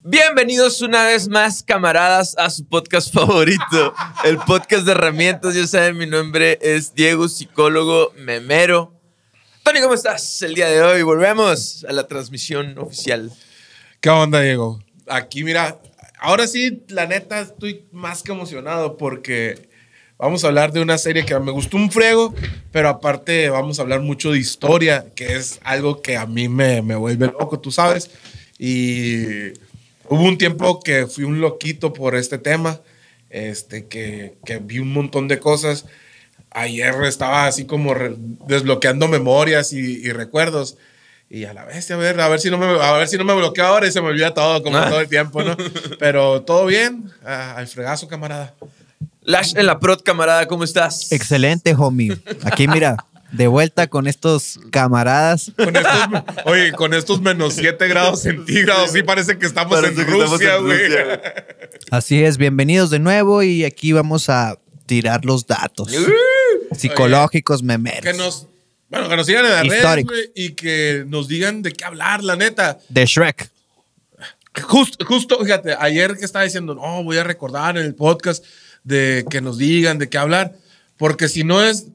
[0.00, 3.92] Bienvenidos una vez más, camaradas, a su podcast favorito,
[4.24, 5.54] el podcast de herramientas.
[5.54, 8.98] Ya saben, mi nombre es Diego, psicólogo memero.
[9.62, 11.02] Tony, ¿cómo estás el día de hoy?
[11.02, 13.30] Volvemos a la transmisión oficial.
[14.00, 14.80] ¿Qué onda, Diego?
[15.06, 15.78] Aquí, mira,
[16.18, 19.67] ahora sí, la neta, estoy más que emocionado porque
[20.18, 22.34] vamos a hablar de una serie que me gustó un frego,
[22.72, 26.82] pero aparte vamos a hablar mucho de historia, que es algo que a mí me,
[26.82, 28.10] me vuelve loco, tú sabes.
[28.58, 29.48] Y
[30.08, 32.80] hubo un tiempo que fui un loquito por este tema,
[33.30, 35.86] este, que, que vi un montón de cosas.
[36.50, 37.94] Ayer estaba así como
[38.46, 40.76] desbloqueando memorias y, y recuerdos.
[41.30, 43.24] Y a la vez, a ver, a ver si no me, a ver si no
[43.24, 45.54] me bloqueo ahora y se me olvida todo, como todo el tiempo, ¿no?
[45.98, 48.54] Pero todo bien, Ah, al fregazo, camarada.
[49.28, 51.12] Lash en la prod, camarada, ¿cómo estás?
[51.12, 52.16] Excelente, homie.
[52.44, 52.96] Aquí mira,
[53.30, 55.52] de vuelta con estos camaradas.
[55.54, 60.06] Con estos, oye, con estos menos 7 grados centígrados, sí parece que estamos Parece en
[60.06, 60.80] que estamos Rusia, en güey.
[61.90, 65.94] Así es, bienvenidos de nuevo y aquí vamos a tirar los datos
[66.72, 68.10] psicológicos, memeros.
[68.10, 68.46] Que nos,
[68.88, 72.24] bueno, que nos sigan en las redes, güey, y que nos digan de qué hablar,
[72.24, 72.78] la neta.
[72.88, 73.50] De Shrek.
[74.62, 78.42] Justo, justo, fíjate, ayer que estaba diciendo, no, voy a recordar en el podcast
[78.88, 80.54] de que nos digan de qué hablar,
[80.96, 81.88] porque si no es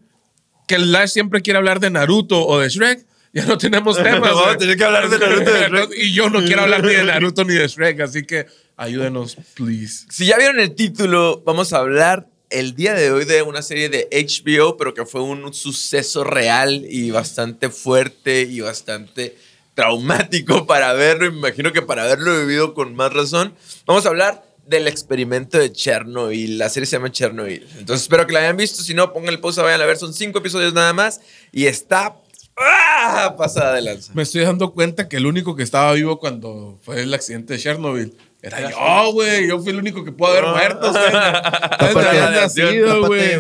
[0.68, 4.22] que el Lash siempre quiere hablar de Naruto o de Shrek, ya no tenemos temas.
[4.34, 5.90] Vamos a tener que hablar de Naruto y de Shrek.
[5.98, 8.46] y yo no quiero hablar ni de Naruto ni de Shrek, así que
[8.78, 10.06] ayúdenos, please.
[10.10, 13.90] Si ya vieron el título, vamos a hablar el día de hoy de una serie
[13.90, 19.36] de HBO, pero que fue un suceso real y bastante fuerte y bastante
[19.74, 21.32] traumático para verlo.
[21.32, 23.56] Me imagino que para haberlo vivido con más razón.
[23.88, 26.58] Vamos a hablar del experimento de Chernobyl.
[26.58, 27.68] La serie se llama Chernobyl.
[27.78, 28.82] Entonces espero que la hayan visto.
[28.82, 29.98] Si no, pongan el pausa, vayan a ver.
[29.98, 31.22] Son cinco episodios nada más.
[31.52, 32.16] Y está
[32.58, 33.36] ¡ah!
[33.38, 34.12] pasada de lanza.
[34.16, 37.60] Me estoy dando cuenta que el único que estaba vivo cuando fue el accidente de
[37.60, 39.48] Chernobyl era yo, güey.
[39.48, 40.92] Yo fui el único que pudo haber muerto.
[42.32, 43.40] Nacido, güey.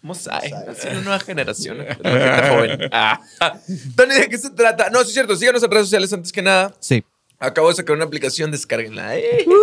[0.00, 0.54] Mosaic,
[0.90, 1.78] una nueva generación.
[2.02, 2.90] Pero gente joven.
[2.92, 3.20] Ah.
[3.96, 4.90] Tony, ¿de qué se trata?
[4.90, 5.36] No, sí es cierto.
[5.36, 6.74] Síganos en redes sociales antes que nada.
[6.78, 7.04] Sí.
[7.40, 9.16] Acabo de sacar una aplicación, descárguenla.
[9.18, 9.46] Eh.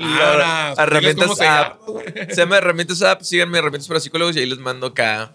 [0.00, 1.80] Ah, La- herramientas ¿cómo se app.
[1.88, 3.22] llama, Se llama Herramientas App.
[3.22, 5.34] Síganme Herramientas para Psicólogos y ahí les mando acá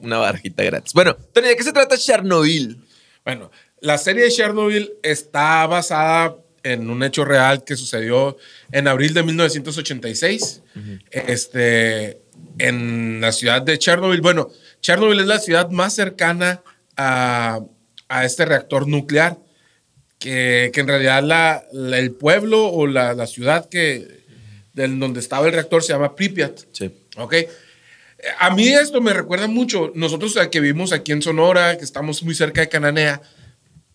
[0.00, 0.92] una barjita gratis.
[0.92, 2.78] Bueno, Tony, ¿de qué se trata Chernobyl?
[3.24, 8.36] Bueno, la serie de Chernobyl está basada en un hecho real que sucedió
[8.72, 10.62] en abril de 1986,
[11.10, 12.20] este,
[12.58, 14.20] en la ciudad de Chernobyl.
[14.20, 16.62] Bueno, Chernobyl es la ciudad más cercana
[16.96, 17.60] a,
[18.08, 19.38] a este reactor nuclear,
[20.20, 24.06] que, que en realidad la, la- el pueblo o la, la ciudad que,
[24.74, 26.60] del, donde estaba el reactor se llama Pripyat.
[26.72, 26.90] Sí.
[27.16, 27.34] ¿Ok?
[28.38, 29.90] A mí esto me recuerda mucho.
[29.94, 33.20] Nosotros eh, que vivimos aquí en Sonora, que estamos muy cerca de Cananea,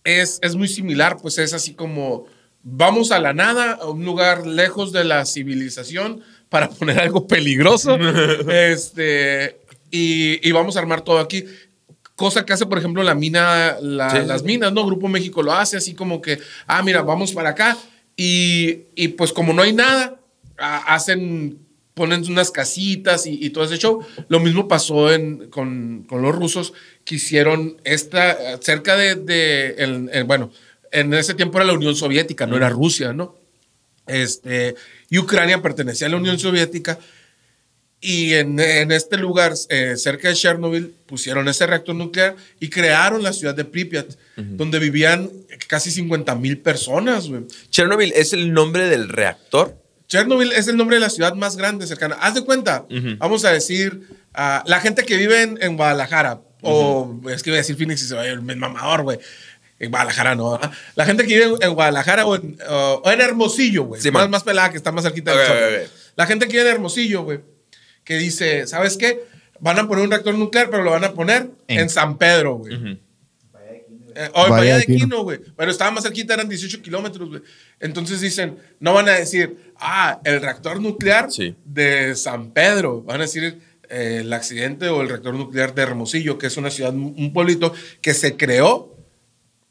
[0.04, 2.26] es, es muy similar, pues es así como
[2.62, 7.96] vamos a la nada, a un lugar lejos de la civilización para poner algo peligroso
[8.50, 9.60] este,
[9.90, 11.44] y, y vamos a armar todo aquí.
[12.16, 14.84] Cosa que hace, por ejemplo, la mina, la- Sí, sí, las minas, ¿no?
[14.84, 17.76] Grupo México lo hace así como que, ah, mira, vamos para acá.
[18.16, 20.18] Y, y pues como no hay nada,
[20.56, 21.58] hacen,
[21.94, 24.00] ponen unas casitas y, y todo ese show.
[24.28, 26.72] Lo mismo pasó en, con, con los rusos
[27.04, 30.50] que hicieron esta, cerca de, de el- el- bueno,
[30.92, 33.36] en ese tiempo era la Unión Soviética, no era Rusia, ¿no?
[34.06, 34.74] Este,
[35.10, 36.98] y Ucrania pertenecía a la Unión Soviética.
[38.08, 43.20] Y en, en este lugar, eh, cerca de Chernobyl, pusieron ese reactor nuclear y crearon
[43.24, 44.06] la ciudad de Pripyat,
[44.36, 45.28] donde vivían
[45.66, 47.28] casi 50 mil personas.
[47.28, 47.42] güey.
[47.70, 49.76] Chernobyl es el nombre del reactor.
[50.06, 52.16] Chernobyl es el nombre de la ciudad más grande cercana.
[52.20, 52.86] Haz de cuenta,
[53.18, 54.02] vamos a decir,
[54.34, 58.06] la gente que vive en, en Guadalajara, o es que iba a decir Phoenix y
[58.06, 59.18] se va a ir el mamador, güey.
[59.80, 60.52] En Guadalajara no.
[60.52, 60.70] ¿verdad?
[60.94, 64.00] La gente que vive en, Guadalajara o en, o en Hermosillo, güey.
[64.00, 65.72] Sí, más, más pelada que está más cerquita de Ok, nosotros.
[65.72, 66.12] ok, ok.
[66.16, 67.40] La gente que vive en Hermosillo, güey,
[68.06, 69.24] que dice, ¿sabes qué?
[69.60, 72.54] Van a poner un reactor nuclear, pero lo van a poner en, En- San Pedro,
[72.54, 72.98] güey.
[74.18, 75.22] Eh, o en Bahía Bahía de Quino.
[75.24, 75.40] Güey.
[75.56, 77.42] Pero estaba más cerquita, eran 18 kilómetros, güey.
[77.80, 81.54] Entonces dicen, no van a decir, ah, el reactor nuclear Sí.
[81.66, 83.02] de San Pedro.
[83.02, 83.60] Van a decir
[83.90, 87.74] eh, el accidente o el reactor nuclear de Hermosillo, que es una ciudad, un pueblito
[88.00, 88.96] que se creó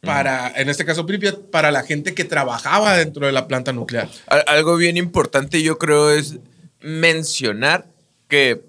[0.02, 4.08] para, en este caso Pripyat, para la gente que trabajaba dentro de la planta nuclear.
[4.28, 6.38] Al- Algo bien importante yo creo es
[6.82, 7.88] mencionar
[8.36, 8.62] que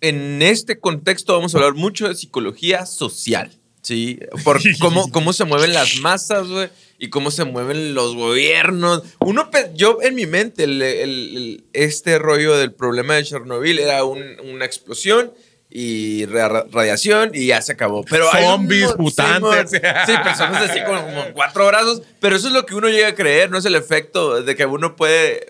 [0.00, 3.50] en este contexto vamos a hablar mucho de psicología social,
[3.82, 4.18] ¿sí?
[4.44, 6.68] Por cómo, cómo se mueven las masas, güey,
[6.98, 9.02] y cómo se mueven los gobiernos.
[9.20, 14.04] Uno, yo en mi mente, el- el- el- este rollo del problema de Chernobyl era
[14.04, 15.32] un- una explosión
[15.70, 18.04] y ra- radiación y ya se acabó.
[18.04, 19.70] Pero hay Zombies, un- mutantes.
[19.72, 23.14] Sí, personas así con como cuatro brazos, pero eso es lo que uno llega a
[23.14, 25.44] creer, no es el efecto de que uno puede,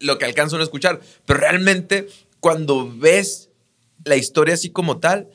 [0.00, 2.06] lo que alcanza uno a escuchar, pero realmente
[2.40, 3.50] cuando ves
[4.04, 5.28] la historia así como tal,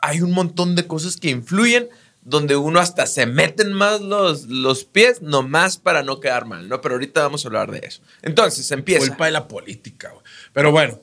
[0.00, 1.88] hay un montón de cosas que influyen
[2.26, 6.80] donde uno hasta se meten más los, los pies, nomás para no quedar mal, ¿no?
[6.80, 8.02] Pero ahorita vamos a hablar de eso.
[8.20, 9.06] Entonces, empieza.
[9.06, 10.24] Culpa de la política, güey.
[10.52, 11.00] Pero bueno,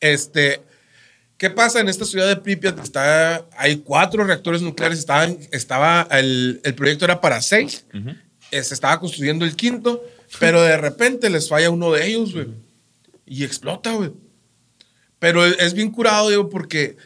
[0.00, 0.62] este.
[1.38, 2.80] ¿Qué pasa en esta ciudad de Pripyat?
[2.80, 4.98] Está, hay cuatro reactores nucleares.
[4.98, 7.86] Estaban, estaba el, el proyecto era para seis.
[8.50, 10.04] Eh, se estaba construyendo el quinto,
[10.38, 12.48] pero de repente les falla uno de ellos, güey.
[13.24, 14.10] Y explota, güey.
[15.18, 16.96] Pero es- es bien curado, digo, porque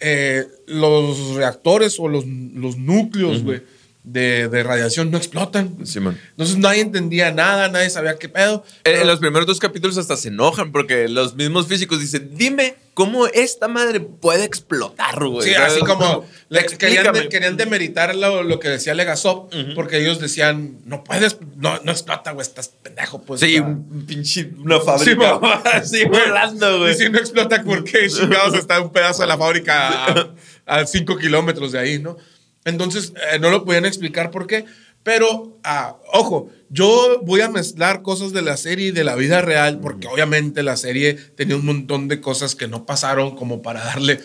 [0.00, 3.62] eh, los reactores o los, los núcleos, güey,
[4.06, 5.84] de, de radiación no explotan.
[5.84, 6.16] Simón.
[6.30, 8.64] Entonces nadie entendía nada, nadie sabía qué pedo.
[8.76, 12.30] En, Pero- en los primeros dos capítulos hasta se enojan porque los mismos físicos dicen,
[12.34, 15.48] dime cómo esta madre puede explotar, güey.
[15.48, 20.20] Sí, así como le- querían, de- querían demeritar lo, lo que decía Legasov, porque ellos
[20.20, 23.40] decían, no puedes, no, no explota, güey, estás pendejo, pues.
[23.40, 25.34] Sí, un pinche, una fábrica
[25.74, 26.94] así volando, Y güey.
[26.94, 30.30] si no explota, ¿por qué chingados está un pedazo de la fábrica
[30.64, 32.16] a 5 kilómetros de ahí, no?
[32.66, 34.66] Entonces, eh, no lo podían explicar por qué.
[35.02, 39.40] Pero, ah, ojo, yo voy a mezclar cosas de la serie y de la vida
[39.40, 43.84] real, porque obviamente la serie tenía un montón de cosas que no pasaron como para
[43.84, 44.20] darle...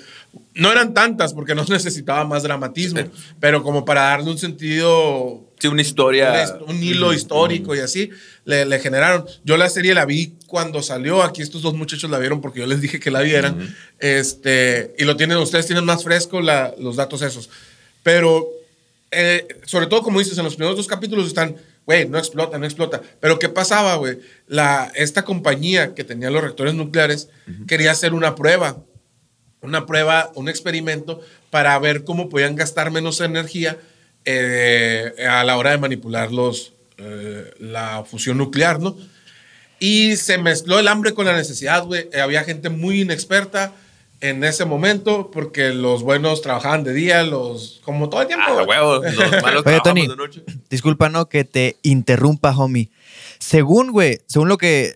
[0.56, 3.02] No eran tantas, porque no necesitaba más dramatismo,
[3.40, 6.44] pero como para darle un sentido Sí, una historia.
[6.44, 8.10] hist- un hilo histórico y así
[8.46, 9.26] le, le generaron.
[9.44, 11.22] Yo la serie la vi cuando salió.
[11.22, 13.76] Aquí estos dos muchachos la vieron porque yo les dije que la vieran.
[14.00, 17.52] este, y lo tienen, ustedes tienen más fresco la- los datos esos.
[18.04, 18.48] Pero,
[19.12, 21.56] eh, sobre todo, como dices, en los primeros dos capítulos están,
[21.86, 23.02] güey, no explota, no explota.
[23.20, 24.20] Pero, ¿qué pasaba, güey?
[24.96, 27.30] Esta compañía que tenía los reactores nucleares
[27.68, 28.78] quería hacer una prueba
[29.62, 33.78] una prueba, un experimento para ver cómo podían gastar menos energía
[34.26, 38.98] eh, a la hora de manipular los, eh, la fusión nuclear, ¿no?
[39.80, 42.08] Y se mezcló el hambre con la necesidad, güey.
[42.14, 43.74] Había gente muy inexperta
[44.22, 48.46] en ese momento porque los buenos trabajaban de día, los como todo el tiempo.
[48.48, 50.44] Ah, huevo, los malos Oye, Tony, de noche.
[50.70, 52.90] disculpa, no, que te interrumpa, homie.
[53.40, 54.96] Según, güey, según lo que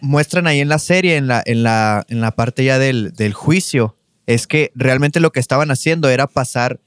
[0.00, 3.32] muestran ahí en la serie, en la, en la, en la parte ya del, del
[3.32, 3.96] juicio,
[4.26, 6.80] es que realmente lo que estaban haciendo era pasar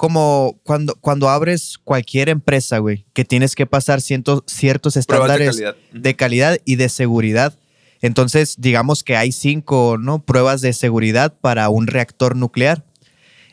[0.00, 5.56] como cuando, cuando abres cualquier empresa, güey, que tienes que pasar cientos, ciertos de estándares
[5.56, 5.76] calidad.
[5.92, 7.58] de calidad y de seguridad.
[8.02, 10.22] Entonces, digamos que hay cinco ¿no?
[10.22, 12.84] pruebas de seguridad para un reactor nuclear.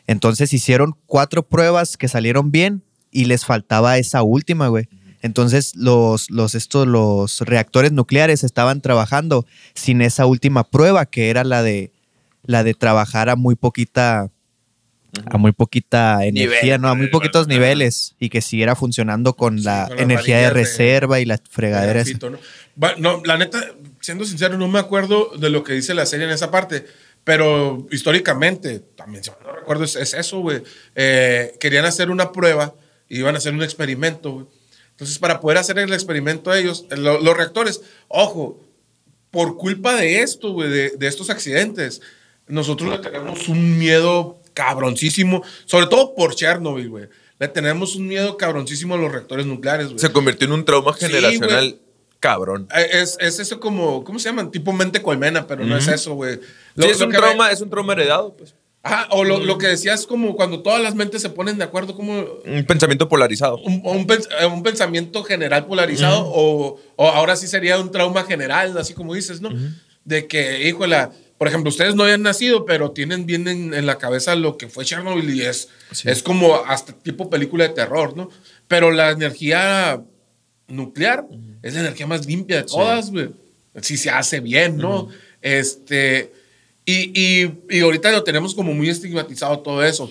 [0.06, 4.88] Entonces hicieron cuatro pruebas que salieron bien y les faltaba esa última, güey.
[5.20, 11.44] Entonces los, los, estos, los reactores nucleares estaban trabajando sin esa última prueba, que era
[11.44, 11.90] la de,
[12.44, 14.30] la de trabajar a muy poquita,
[15.26, 16.88] a muy poquita energía, ¿no?
[16.88, 20.50] A muy poquitos niveles y que siguiera funcionando con Sí, la con las energía de
[20.50, 22.00] reserva y la fregadera.
[22.00, 22.10] esa.
[22.10, 22.38] grafito, ¿no?
[22.82, 23.58] Va- no, la neta,
[24.08, 26.86] siendo sincero, no me acuerdo de lo que dice la serie en esa parte,
[27.24, 30.62] pero históricamente, también, si no recuerdo, es, es eso, güey.
[30.94, 32.74] Eh, querían hacer una prueba,
[33.10, 34.46] iban a hacer un experimento, güey.
[34.92, 38.58] Entonces, para poder hacer el experimento ellos, eh, lo- los reactores, ojo,
[39.30, 42.00] por culpa de esto, güey, de, de estos accidentes,
[42.46, 47.08] nosotros le tenemos un miedo cabroncísimo, sobre todo por Chernobyl, güey.
[47.38, 49.98] Le tenemos un miedo cabroncísimo a los reactores nucleares, güey.
[49.98, 51.87] Se convirtió en un trauma Sí, generacional güey.
[52.20, 52.68] Cabrón.
[52.74, 54.50] Eh, Es, es eso como, ¿cómo se llaman?
[54.50, 56.40] Tipo mente colmena, pero no es eso, güey.
[56.74, 58.54] Lo- Sí, es un trauma, es un trauma heredado, pues.
[58.82, 61.94] Ajá, o lo, lo que decías como cuando todas las mentes se ponen de acuerdo,
[61.96, 63.58] como Un pensamiento polarizado.
[63.58, 68.22] un, un pens- eh, un pensamiento general polarizado, o, o ahora sí sería un trauma
[68.24, 69.50] general, así como dices, ¿no?
[70.04, 73.98] De que, híjole, por ejemplo, ustedes no habían nacido, pero tienen bien en, en la
[73.98, 76.08] cabeza lo que fue Chernobyl y es, Sí.
[76.08, 78.30] es como hasta tipo película de terror, ¿no?
[78.68, 80.00] Pero la energía
[80.68, 81.26] nuclear
[81.62, 83.30] es la energía más limpia de todas, güey.
[83.82, 85.08] Si se hace bien, ¿no?
[85.42, 86.32] Este.
[86.84, 90.10] Y, y, y ahorita lo tenemos como muy estigmatizado todo eso.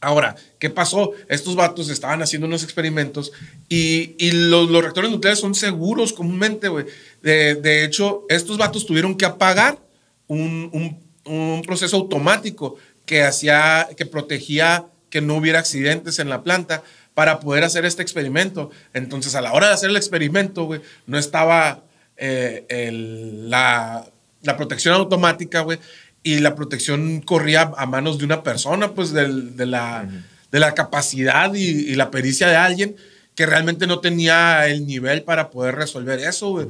[0.00, 1.12] Ahora, ¿qué pasó?
[1.28, 3.32] Estos vatos estaban haciendo unos experimentos
[3.68, 6.86] y, y los, los reactores nucleares son seguros comúnmente, güey.
[7.20, 9.78] De, de hecho, estos vatos tuvieron que apagar
[10.28, 16.42] un, un- un proceso automático que hacía, que protegía que no hubiera accidentes en la
[16.42, 16.82] planta
[17.18, 18.70] para poder hacer este experimento.
[18.94, 21.82] Entonces, a la hora de hacer el experimento, güey, no estaba
[22.16, 24.04] eh, el- la,
[24.44, 25.80] la protección automática, güey,
[26.22, 30.08] y la protección corría a manos de una persona, pues del- de, la,
[30.52, 32.94] de la capacidad y, y la pericia de alguien
[33.34, 36.68] que realmente no tenía el nivel para poder resolver eso, güey.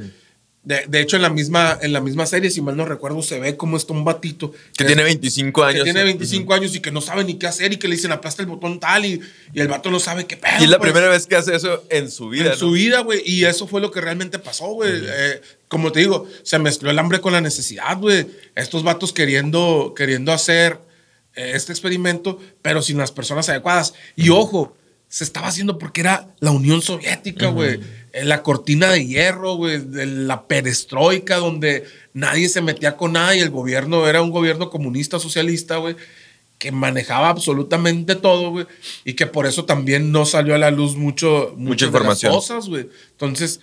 [0.65, 3.39] De, de hecho, en la, misma, en la misma serie, si mal no recuerdo, se
[3.39, 4.53] ve como está un batito.
[4.77, 5.79] Que tiene 25 años.
[5.79, 8.13] Que tiene 25 años y que no sabe ni qué hacer y que le dicen
[8.13, 9.21] aplasta el botón tal y,
[9.55, 10.53] y el vato no sabe qué pedo.
[10.61, 10.91] Y es la pues.
[10.91, 12.45] primera vez que hace eso en su vida.
[12.45, 12.57] En ¿no?
[12.57, 13.23] su vida, güey.
[13.25, 14.93] Y eso fue lo que realmente pasó, güey.
[14.95, 18.27] Eh, como te digo, se mezcló el hambre con la necesidad, güey.
[18.55, 20.81] Estos vatos queriendo, queriendo hacer
[21.35, 23.95] eh, este experimento, pero sin las personas adecuadas.
[24.17, 24.77] Y ojo,
[25.09, 27.81] se estaba haciendo porque era la Unión Soviética, güey.
[28.25, 29.79] La cortina de hierro, güey.
[29.79, 34.71] de La perestroika, donde nadie se metía con nada y el gobierno era un gobierno
[34.71, 35.97] comunista, socialista, güey
[36.59, 38.67] que manejaba absolutamente todo, güey,
[39.05, 42.33] y que por eso también no salió a la luz mucho, muchas de las información.
[42.33, 42.89] cosas, güey.
[43.13, 43.61] Entonces,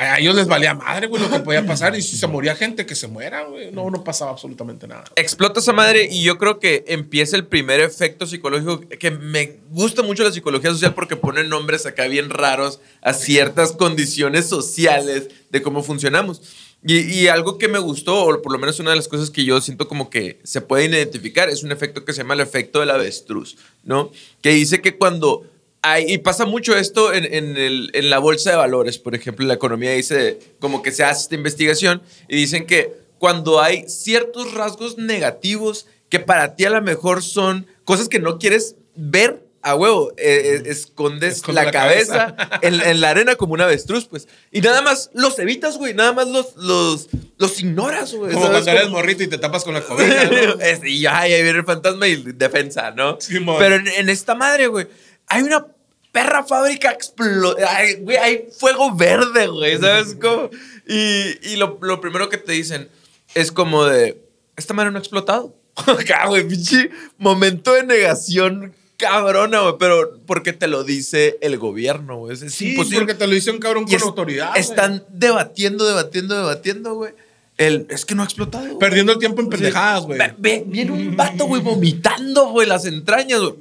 [0.00, 2.86] a ellos les valía madre, güey, lo que podía pasar, y si se moría gente,
[2.86, 3.70] que se muera, güey.
[3.70, 5.04] No, no pasaba absolutamente nada.
[5.14, 10.02] Explota esa madre y yo creo que empieza el primer efecto psicológico que me gusta
[10.02, 15.60] mucho la psicología social porque pone nombres acá bien raros a ciertas condiciones sociales de
[15.60, 16.40] cómo funcionamos.
[16.82, 19.44] Y, y algo que me gustó, o por lo menos una de las cosas que
[19.44, 22.80] yo siento como que se pueden identificar, es un efecto que se llama el efecto
[22.80, 24.10] del avestruz, ¿no?
[24.40, 25.44] Que dice que cuando
[25.82, 29.46] hay, y pasa mucho esto en, en el- en la bolsa de valores, por ejemplo,
[29.46, 34.52] la economía dice, como que se hace esta investigación y dicen que cuando hay ciertos
[34.54, 39.74] rasgos negativos que para ti a lo mejor son cosas que no quieres ver a
[39.74, 44.06] huevo, eh, eh, escondes Esconde la, la cabeza, en, en la arena como un avestruz,
[44.06, 44.26] pues.
[44.50, 48.32] Y nada más los evitas, güey, nada más los, los, los ignoras, güey.
[48.32, 48.62] Como ¿sabes?
[48.64, 50.56] cuando eres morrito y te tapas con la cobija, ¿no?
[50.86, 53.20] Y ya, ahí viene el fantasma y defensa, ¿no?
[53.20, 53.56] Simón.
[53.58, 54.86] Pero en, en esta madre, güey,
[55.30, 55.66] hay una
[56.12, 60.50] perra fábrica explo- ay, güey, hay fuego verde, güey, ¿sabes cómo?
[60.86, 62.88] Y, y lo, lo primero que te dicen
[63.34, 64.20] es como de,
[64.56, 65.54] esta madre no ha explotado.
[65.76, 72.18] Acá, güey, pinche momento de negación cabrona, güey, pero porque te lo dice el gobierno,
[72.18, 72.34] güey.
[72.34, 72.98] Es, Sí, imposible.
[72.98, 74.54] porque te lo dice un cabrón con es- autoridad.
[74.58, 77.12] Están debatiendo, debatiendo, debatiendo, güey.
[77.56, 78.78] El, es que no ha explotado.
[78.78, 80.18] Perdiendo el tiempo en pendejadas, güey.
[80.38, 83.54] Viene un vato, güey, vomitando, güey, las entrañas, güey.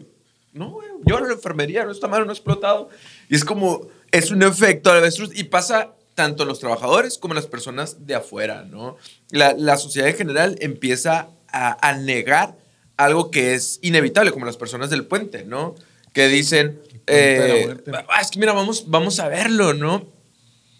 [0.53, 2.89] No, güey, yo a la enfermería, no, esta madre no ha explotado.
[3.29, 7.37] Y es como, es un efecto avestruz y pasa tanto en los trabajadores como en
[7.37, 8.97] las personas de afuera, ¿no?
[9.31, 12.57] La, la sociedad en general empieza a, a negar
[12.97, 15.75] algo que es inevitable, como las personas del puente, ¿no?
[16.11, 17.77] Que dicen, eh.
[18.09, 20.05] "Ah, es que mira, vamos, vamos a verlo, ¿no?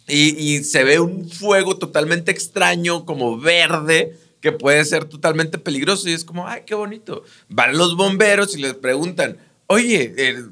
[0.07, 6.09] Y, y se ve un fuego totalmente extraño, como verde, que puede ser totalmente peligroso.
[6.09, 7.23] Y es como, ay, qué bonito.
[7.47, 9.37] Van los bomberos y les preguntan,
[9.69, 10.43] oye, eh,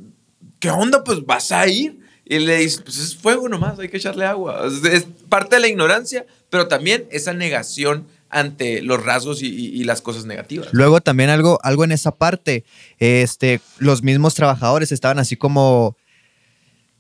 [0.60, 1.04] ¿qué onda?
[1.04, 2.00] Pues vas a ir.
[2.30, 4.68] Y le dicen, pues es fuego nomás, hay que echarle agua.
[4.92, 9.86] Es, parte de la ignorancia, pero también esa negación ante los rasgos y, y- y
[9.86, 10.68] las cosas negativas.
[10.74, 12.66] Luego también algo, algo en esa parte,
[13.00, 15.96] este, los mismos trabajadores estaban así como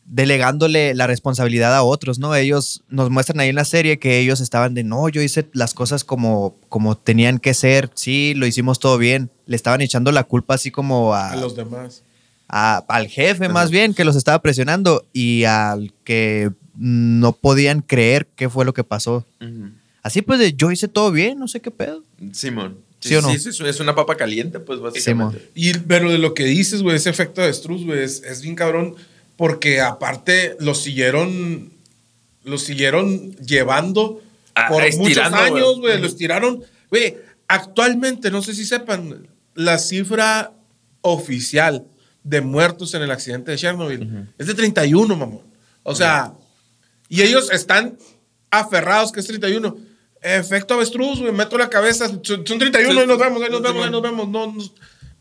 [0.05, 2.33] delegándole la responsabilidad a otros, ¿no?
[2.33, 5.73] Ellos nos muestran ahí en la serie que ellos estaban de, no, yo hice las
[5.73, 9.29] cosas como, como tenían que ser, sí, lo hicimos todo bien.
[9.47, 12.03] Le estaban echando la culpa así como a, A los demás.
[12.47, 18.27] a- al jefe más bien que los estaba presionando y al que no podían creer
[18.35, 19.25] qué fue lo que pasó.
[20.03, 22.03] Así pues de, yo hice todo bien, no sé qué pedo.
[22.33, 22.77] Simón.
[22.99, 23.29] ¿Sí o no?
[23.31, 25.49] Sí, sí, es una papa caliente, pues básicamente.
[25.53, 28.55] Y, pero de lo que dices, güey, ese efecto de Struz, güey, es, es bien
[28.55, 28.95] cabrón.
[29.35, 31.71] Porque aparte lo siguieron.
[32.43, 34.21] Lo siguieron llevando
[34.55, 35.79] Ah, por muchos años, güey.
[35.79, 36.01] güey.
[36.01, 36.63] Lo estiraron.
[36.89, 40.53] Güey, actualmente, no sé si sepan, la cifra
[41.01, 41.87] oficial
[42.23, 45.41] de muertos en el accidente de Chernobyl es de 31, mamón.
[45.81, 46.33] O sea,
[47.09, 47.97] y ellos están
[48.51, 49.75] aferrados que es 31.
[50.21, 53.61] Efecto avestruz, güey, meto la cabeza, son son 31, Sí, ahí nos vemos, ahí nos
[53.63, 54.29] vemos, ahí nos vemos.
[54.29, 54.63] No, no,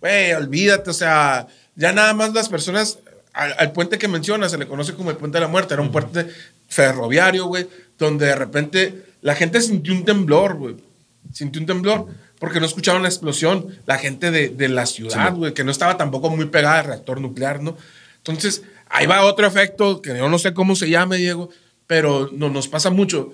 [0.00, 2.98] güey, olvídate, o sea, ya nada más las personas,
[3.32, 5.82] al, al puente que mencionas, se le conoce como el puente de la muerte, era
[5.82, 6.26] un puente
[6.68, 7.66] ferroviario, güey,
[7.98, 10.76] donde de repente la gente sintió un temblor, güey,
[11.32, 12.06] sintió un temblor
[12.38, 15.96] porque no escucharon la explosión, la gente de, de la ciudad, güey, que no estaba
[15.96, 17.76] tampoco muy pegada al reactor nuclear, ¿no?
[18.18, 21.50] Entonces, ahí va otro efecto que yo no sé cómo se llame, Diego,
[21.86, 23.32] pero no, nos pasa mucho.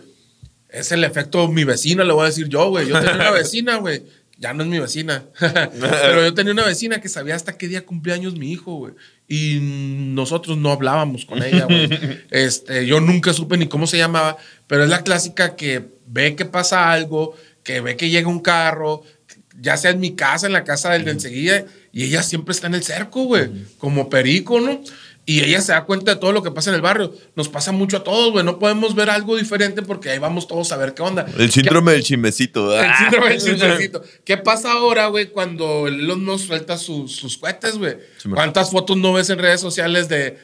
[0.68, 2.88] Es el efecto mi vecina, le voy a decir yo, güey.
[2.88, 4.02] Yo tenía una vecina, güey.
[4.38, 5.24] Ya no es mi vecina.
[5.38, 8.94] Pero yo tenía una vecina que sabía hasta qué día cumplía años mi hijo, güey.
[9.28, 11.88] Y nosotros no hablábamos con ella, güey.
[12.30, 16.44] Este, yo nunca supe ni cómo se llamaba, pero es la clásica que ve que
[16.44, 19.02] pasa algo, que ve que llega un carro,
[19.60, 22.66] ya sea en mi casa, en la casa del de enseguida, y ella siempre está
[22.66, 24.80] en el cerco, güey, como perico, ¿no?
[25.24, 27.14] Y ella se da cuenta de todo lo que pasa en el barrio.
[27.36, 28.44] Nos pasa mucho a todos, güey.
[28.44, 31.24] No podemos ver algo diferente porque ahí vamos todos a ver qué onda.
[31.38, 32.76] El síndrome del chismecito.
[32.76, 34.02] El síndrome del chismecito.
[34.24, 37.98] ¿Qué pasa ahora, güey, cuando Elon Musk suelta sus, sus cohetes, güey?
[38.34, 40.38] ¿Cuántas fotos no ves en redes sociales de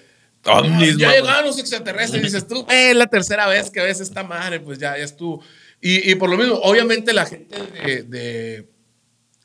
[0.45, 4.23] Ovnis, ya llegaron los extraterrestres y dices tú, eh, la tercera vez que ves esta
[4.23, 5.43] madre, pues ya, ya estuvo.
[5.81, 8.69] Y, y por lo mismo, obviamente la gente de, de,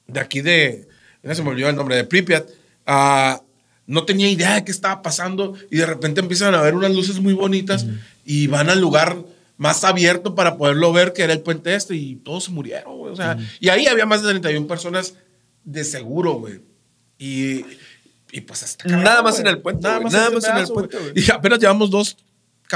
[0.08, 0.88] de aquí de,
[1.22, 2.48] ya se me olvidó el nombre, de Pripyat,
[2.86, 3.42] ah,
[3.86, 7.20] no tenía idea de qué estaba pasando y de repente empiezan a ver unas luces
[7.20, 7.86] muy bonitas
[8.26, 9.18] y van al lugar
[9.58, 13.12] más abierto para poderlo ver, que era el puente este, y todos se murieron, güey.
[13.12, 15.16] O sea, y ahí había más de 31 personas
[15.64, 16.62] de seguro, güey.
[17.18, 17.66] Y,
[18.32, 20.06] y pues hasta Nada más en el puente, Nada güey.
[20.06, 21.12] más, Nada más en el pedazo, puente, güey.
[21.16, 22.18] Y apenas llevamos dos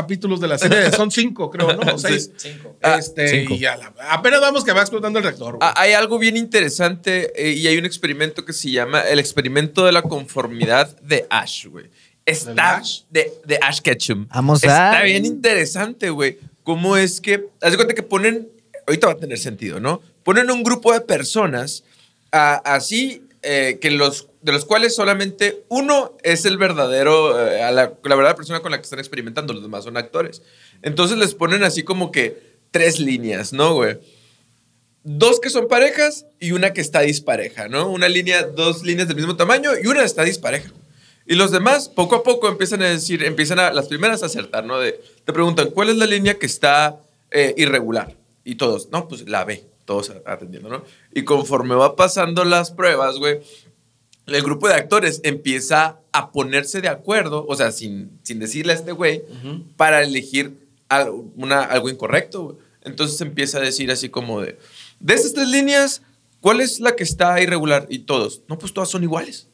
[0.01, 0.92] capítulos de la serie.
[0.92, 1.94] Son cinco, creo, ¿no?
[1.94, 2.08] O Sí.
[2.08, 2.32] seis.
[2.38, 2.77] Cinco.
[2.84, 3.54] Ah, Este, cinco.
[3.56, 5.58] y la- apenas vamos que va explotando el reactor.
[5.58, 5.60] güey.
[5.62, 9.86] Ah, Hay algo bien interesante eh, y hay un experimento que se llama el experimento
[9.86, 11.86] de la conformidad de Ash, güey.
[12.25, 13.01] Está Ash?
[13.10, 14.27] de, de Ash Ketchum.
[14.34, 16.38] Vamos Está a- bien interesante, güey.
[16.63, 18.50] Cómo es que, haz de cuenta que ponen,
[18.86, 20.01] ahorita va a tener sentido, ¿no?
[20.24, 21.84] Ponen un grupo de personas
[22.32, 27.72] ah, así eh, que los de los cuales solamente uno es el verdadero, eh, a
[27.72, 30.42] la, la verdadera persona con la que están experimentando, los demás son actores.
[30.82, 33.98] Entonces les ponen así como que tres líneas, ¿no, güey?
[35.10, 37.89] dos que son parejas y una que está dispareja, ¿no?
[37.89, 40.70] Una línea, dos líneas del mismo tamaño y una está dispareja.
[41.25, 44.66] Y los demás, poco a poco, empiezan a decir, empiezan a, las primeras a acertar,
[44.66, 44.80] ¿no?
[44.80, 47.00] De, te preguntan, ¿cuál es la línea que está
[47.32, 48.16] eh, irregular?
[48.44, 50.84] Y todos, no, pues la B, todos atendiendo, ¿no?
[51.13, 53.39] Y conforme va pasando las pruebas, güey,
[54.27, 58.75] el grupo de actores empieza a ponerse de acuerdo, o sea, sin, sin decirle a
[58.75, 59.24] este güey,
[59.77, 62.44] para elegir algo, una, algo incorrecto.
[62.44, 62.58] güey.
[62.84, 64.60] Entonces empieza a decir así como de,
[65.00, 66.01] de estas tres líneas,
[66.41, 67.88] ¿cuál es la que está irregular?
[67.89, 69.48] Y todos, no, pues todas son iguales.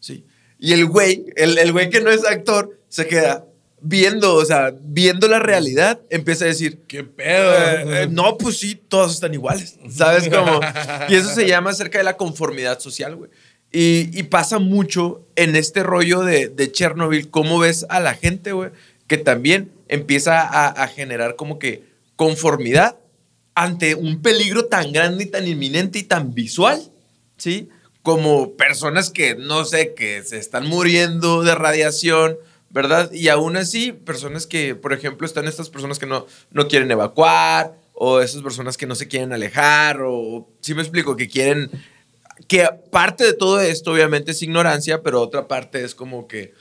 [0.00, 0.24] Sí.
[0.58, 3.46] Y el güey, el, el güey que no es actor, se queda
[3.88, 7.52] viendo, o sea, viendo la realidad, empieza a decir, ¿Qué pedo?
[7.54, 9.76] eh, eh, no, pues sí, todos están iguales.
[9.90, 10.60] ¿Sabes cómo?
[11.08, 13.30] Y eso se llama acerca de la conformidad social, güey.
[13.72, 18.52] Y, y pasa mucho en este rollo de, de Chernobyl, cómo ves a la gente,
[18.52, 18.70] güey,
[19.06, 21.82] que también empieza a, a generar como que
[22.16, 22.96] conformidad
[23.54, 26.80] ante un peligro tan grande y tan inminente y tan visual,
[27.36, 27.68] ¿sí?
[28.02, 32.36] Como personas que, no sé, que se están muriendo de radiación,
[32.70, 33.10] ¿verdad?
[33.12, 37.76] Y aún así, personas que, por ejemplo, están estas personas que no, no quieren evacuar,
[37.94, 41.70] o esas personas que no se quieren alejar, o, si me explico, que quieren,
[42.46, 46.52] que parte de todo esto obviamente es ignorancia, pero otra parte es como que,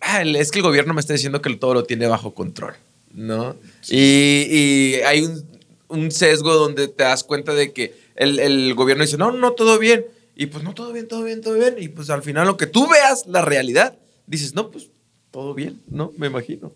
[0.00, 2.74] ah, es que el gobierno me está diciendo que todo lo tiene bajo control,
[3.12, 3.54] ¿no?
[3.88, 5.46] Y, y hay un,
[5.86, 9.78] un sesgo donde te das cuenta de que el, el gobierno dice, no, no, todo
[9.78, 10.06] bien.
[10.34, 11.76] Y pues no, todo bien, todo bien, todo bien.
[11.78, 13.96] Y pues al final lo que tú veas, la realidad,
[14.26, 14.88] dices, no, pues
[15.30, 16.12] todo bien, ¿no?
[16.16, 16.72] Me imagino.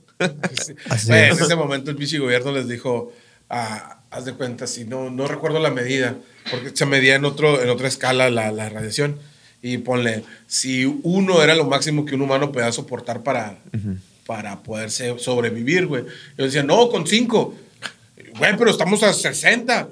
[0.65, 0.75] Sí.
[0.93, 1.09] Es.
[1.09, 3.13] En ese momento el pinche gobierno les dijo,
[3.51, 6.17] ah, haz de cuenta, si no, no recuerdo la medida,
[6.51, 9.19] porque se medía en, otro, en otra escala la, la radiación.
[9.61, 13.59] Y ponle, si uno era lo máximo que un humano podía soportar para,
[14.27, 16.05] para poderse sobrevivir, güey.
[16.37, 17.55] Yo decía, no, con cinco.
[18.39, 19.89] Güey, pero estamos a 60.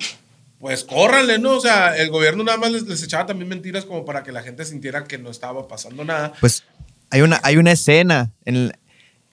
[0.60, 1.56] Pues córranle, ¿no?
[1.56, 4.42] O sea, el gobierno nada más les, les echaba también mentiras como para que la
[4.42, 6.34] gente sintiera que no estaba pasando nada.
[6.38, 6.62] Pues
[7.12, 8.32] hay una, hay una escena.
[8.44, 8.72] En el-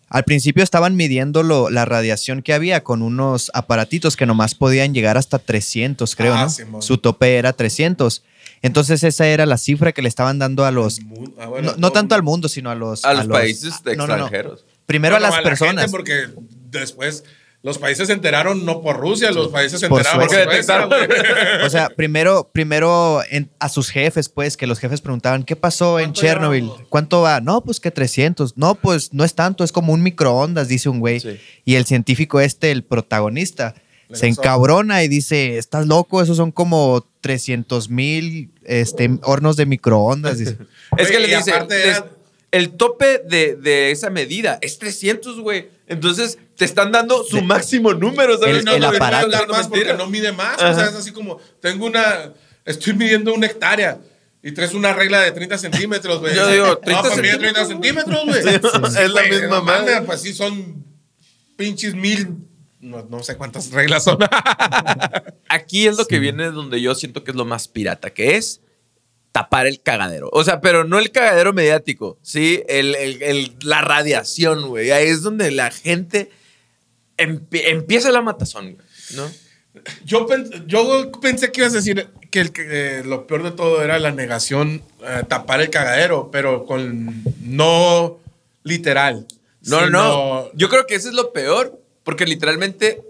[0.10, 4.94] al principio estaban midiendo lo- la radiación que había con unos aparatitos que nomás podían
[4.94, 6.50] llegar hasta 300, creo, Ah, ¿no?
[6.50, 6.82] Simón.
[6.82, 8.24] Su tope era 300.
[8.62, 11.00] Entonces esa era la cifra que le estaban dando a los...
[11.39, 13.06] Ah, bueno, no, no tanto al mundo, sino a los...
[13.06, 14.13] A los países ah, no, no, no.
[14.26, 14.65] extranjeros.
[14.86, 15.92] Primero a las la gente, personas.
[15.92, 16.28] porque
[16.72, 17.24] después
[17.62, 20.88] los países se enteraron no por Rusia, los países se Por enteraron por Suecia.
[21.65, 26.00] O sea, primero, primero en- a sus jefes, pues, que los jefes preguntaban, ¿qué pasó
[26.00, 26.63] en ¿Cuánto Chernobyl?
[26.63, 26.88] llevamos?
[26.89, 27.41] ¿Cuánto va?
[27.41, 28.58] No, pues que 300.
[28.58, 31.19] No, pues no es tanto, es como un microondas, dice un güey.
[31.19, 31.38] Sí.
[31.65, 33.76] Y el científico este, el protagonista,
[34.08, 34.41] Le se pasó.
[34.41, 40.38] encabrona y dice, estás loco, esos son como 300 mil este, hornos de microondas.
[40.38, 40.58] dice.
[40.98, 42.06] Es que le dice, era-
[42.52, 45.67] el tope de, de esa medida es 300, güey.
[45.88, 48.58] Entonces te están dando su De- máximo número, ¿sabes?
[48.58, 49.28] El- no, el no, no, aparato.
[49.30, 49.98] no, no, más porque Mentira.
[49.98, 50.56] no mide más.
[50.62, 52.34] O sea, es así como, tengo una,
[52.65, 53.98] estoy midiendo una hectárea.
[54.43, 56.34] Y traes una regla de 30 centímetros, güey.
[56.36, 58.41] Yo digo, 30 no, pues mide 30 centímetros, güey.
[58.43, 58.50] Sí,
[59.00, 60.02] es la misma no madre.
[60.06, 60.86] Pues sí, son
[61.58, 62.36] pinches mil.
[62.82, 64.17] No, no sé cuántas reglas son.
[65.50, 68.62] Aquí es lo que viene donde yo siento que es lo más pirata, que es
[69.32, 70.30] tapar el cagadero.
[70.32, 72.63] O sea, pero no el cagadero mediático, ¿sí?
[72.67, 74.91] El, el- el- la radiación, güey.
[74.91, 76.32] Ahí es donde la gente
[77.19, 79.29] empieza la matazón, güey, ¿no?
[80.03, 82.65] Yo, pen- yo pensé que ibas a decir que, el, que,
[82.99, 88.17] eh, lo peor de todo era la negación, eh, tapar el cagadero, pero con no
[88.63, 89.27] literal.
[89.63, 90.51] No, sino- no.
[90.53, 93.03] Yo creo que eso es lo peor, porque literalmente.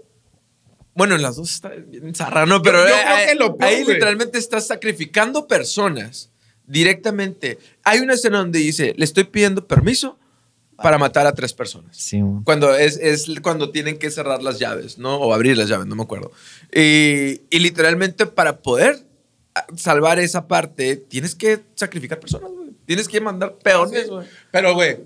[0.94, 2.60] Bueno, en las dos está bien zarra, ¿no?
[2.62, 3.94] Pero yo eh, creo que eh, lo peor, ahí güey.
[3.94, 6.30] literalmente estás sacrificando personas
[6.66, 7.58] directamente.
[7.84, 10.18] Hay una escena donde dice: Le estoy pidiendo permiso
[10.82, 11.96] para matar a tres personas.
[11.96, 12.20] Sí.
[12.44, 15.16] Cuando es, es cuando tienen que cerrar las llaves, ¿no?
[15.16, 16.32] O abrir las llaves, no me acuerdo.
[16.72, 18.98] Y, y literalmente para poder
[19.54, 22.70] ah, salvar esa parte, tienes que sacrificar personas, güey.
[22.86, 24.26] Tienes que mandar peones, güey.
[24.50, 24.98] Pero, güey,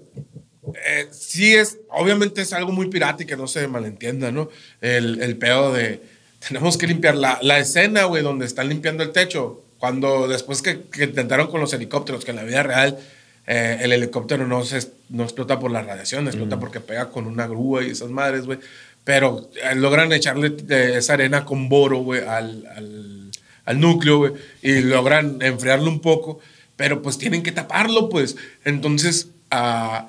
[0.86, 4.48] eh, sí es, obviamente es algo muy pirata y que no se malentienda, ¿no?
[4.80, 6.00] El, el pedo de,
[6.46, 10.82] tenemos que limpiar la, la escena, güey, donde están limpiando el techo, cuando después que,
[10.82, 12.98] que intentaron con los helicópteros, que en la vida real
[13.46, 17.46] eh, el helicóptero no, se, no explota por la radiación, explota porque pega con una
[17.46, 18.58] grúa y esas madres, güey.
[19.04, 23.30] Pero eh, logran echarle eh, esa arena con boro, güey, al, al,
[23.66, 26.40] al núcleo, güey, y logran enfriarlo un poco,
[26.76, 28.36] pero pues tienen que taparlo, pues.
[28.64, 30.08] Entonces, ah,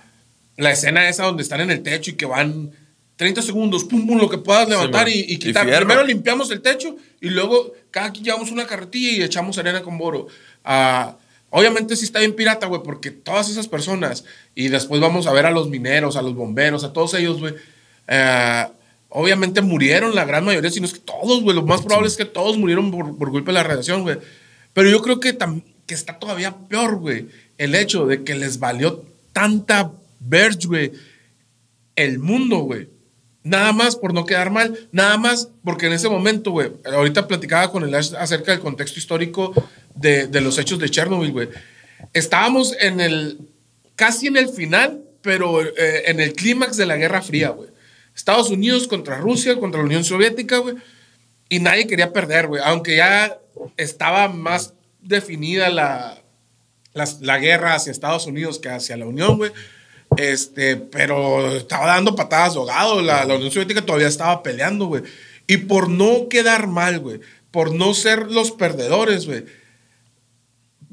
[0.55, 2.71] la escena esa donde están en el techo y que van
[3.17, 5.13] 30 segundos, pum, pum, lo que puedas levantar man.
[5.13, 5.65] y, y Y quitar.
[5.65, 5.85] fierro.
[5.85, 9.97] Primero limpiamos el techo y luego cada quien llevamos una carretilla y echamos arena con
[9.97, 10.27] boro.
[10.63, 11.17] Ah,
[11.55, 15.45] obviamente sí está bien pirata, güey, porque todas esas personas, y después vamos a ver
[15.45, 17.53] a los mineros, a los bomberos, a todos ellos, güey,
[18.09, 18.65] eh,
[19.07, 22.17] obviamente murieron la gran mayoría, si no es que todos, güey, lo más probable es
[22.17, 24.17] que todos murieron por, por culpa de la radiación, güey.
[24.73, 25.37] Pero yo creo que,
[25.85, 30.91] que está todavía peor, güey, el hecho de que les valió tanta verge, güey,
[31.95, 32.89] el mundo, güey.
[33.43, 37.71] Nada más por no quedar mal, nada más porque en ese momento, güey, ahorita platicaba
[37.71, 39.53] con el Ash acerca del contexto histórico
[39.95, 41.49] de, los hechos de Chernobyl, güey.
[42.13, 43.39] Estábamos en el,
[43.95, 47.69] casi en el final, pero eh, en el clímax de la Guerra Fría, güey.
[48.15, 50.75] Estados Unidos contra Rusia, contra la Unión Soviética, güey.
[51.49, 52.61] Y nadie quería perder, güey.
[52.63, 53.39] Aunque ya
[53.77, 56.21] estaba más definida la,
[56.93, 59.51] la guerra hacia Estados Unidos que hacia la Unión, güey.
[60.17, 63.01] Este, pero estaba dando patadas de ahogado.
[63.01, 65.03] La, la Unión Soviética todavía estaba peleando, güey.
[65.47, 67.19] Y por no quedar mal, güey.
[67.51, 69.43] Por no ser los perdedores, güey.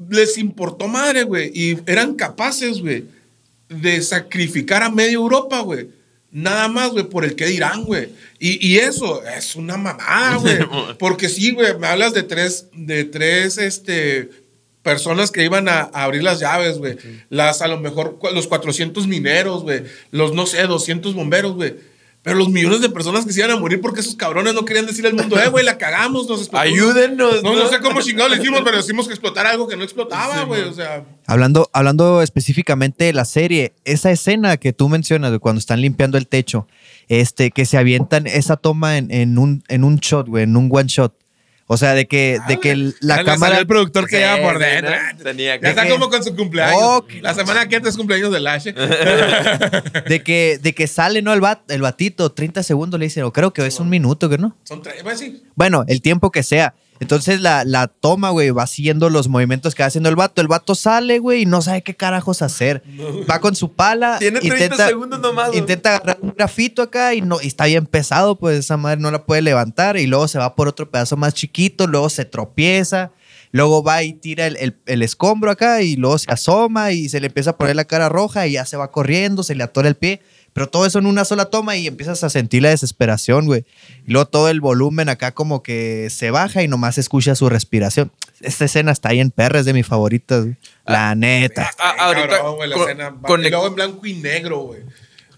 [0.09, 1.51] Les importó madre, güey.
[1.53, 3.05] Y eran capaces, güey,
[3.69, 5.87] de sacrificar a media Europa, güey.
[6.31, 8.09] Nada más, güey, por el que dirán, güey.
[8.39, 10.57] Y, y eso es una mamada, güey.
[10.97, 14.29] Porque sí, güey, me hablas de tres, de tres, este,
[14.81, 16.97] personas que iban a, a abrir las llaves, güey.
[17.29, 19.83] Las, a lo mejor, los 400 mineros, güey.
[20.11, 21.75] Los, no sé, 200 bomberos, güey.
[22.23, 24.85] Pero los millones de personas que se iban a morir porque esos cabrones no querían
[24.85, 26.63] decirle al mundo, eh, güey, la cagamos, nos explotó.
[26.63, 27.43] Ayúdennos.
[27.43, 30.39] No, no sé cómo chingados le hicimos, pero decimos que explotar algo que no explotaba,
[30.39, 30.61] Sí, güey.
[30.61, 30.69] man.
[30.69, 35.59] o sea, Hablando, hablando específicamente de la serie, esa escena que tú mencionas de cuando
[35.59, 36.65] están limpiando el techo,
[37.09, 40.69] este, que se avientan esa toma en, en un, en un shot, güey, en un
[40.71, 41.13] one shot.
[41.65, 43.57] O sea, de que, de que el- la cámara.
[43.57, 44.91] el productor que Sí, lleva por sí, dentro.
[44.91, 45.23] ¿no?
[45.23, 46.75] Tenía Ya está como con su cumpleaños.
[46.77, 48.65] Oh, la semana que entra es cumpleaños del Lash.
[50.07, 51.33] De que, de que sale, ¿no?
[51.33, 54.37] El, bat, el batito, 30 segundos le dicen, o creo que es un minuto, que
[54.37, 54.55] no.
[54.63, 55.41] Son tres, pues sí.
[55.55, 56.73] Bueno, el tiempo que sea.
[57.03, 60.41] Entonces la, la toma, güey, va siguiendo los movimientos que va haciendo el vato.
[60.41, 62.81] El vato sale, güey, y no sabe qué carajos hacer.
[63.29, 64.17] Va con su pala.
[64.19, 65.53] Tiene 30 segundos nomás.
[65.55, 69.11] Intenta agarrar un grafito acá y, no, y está bien pesado, pues esa madre no
[69.11, 69.97] la puede levantar.
[69.97, 73.11] Y luego se va por otro pedazo más chiquito, luego se tropieza.
[73.51, 77.19] Luego va y tira el, el- el escombro acá y luego se asoma y se
[77.19, 79.87] le empieza a poner la cara roja y ya se va corriendo, se le atora
[79.87, 80.21] el pie.
[80.53, 83.65] Pero todo eso en una sola toma y empiezas a sentir la desesperación, güey.
[84.07, 88.11] Y luego todo el volumen acá como que se baja y nomás escucha su respiración.
[88.39, 90.55] Esta escena está ahí en perra, es de mis favoritas, güey.
[90.85, 91.71] La neta.
[91.79, 93.15] Ah, Bien ahorita cabrón, güey, la con- escena.
[93.21, 94.81] Con- y luego en blanco y negro, güey.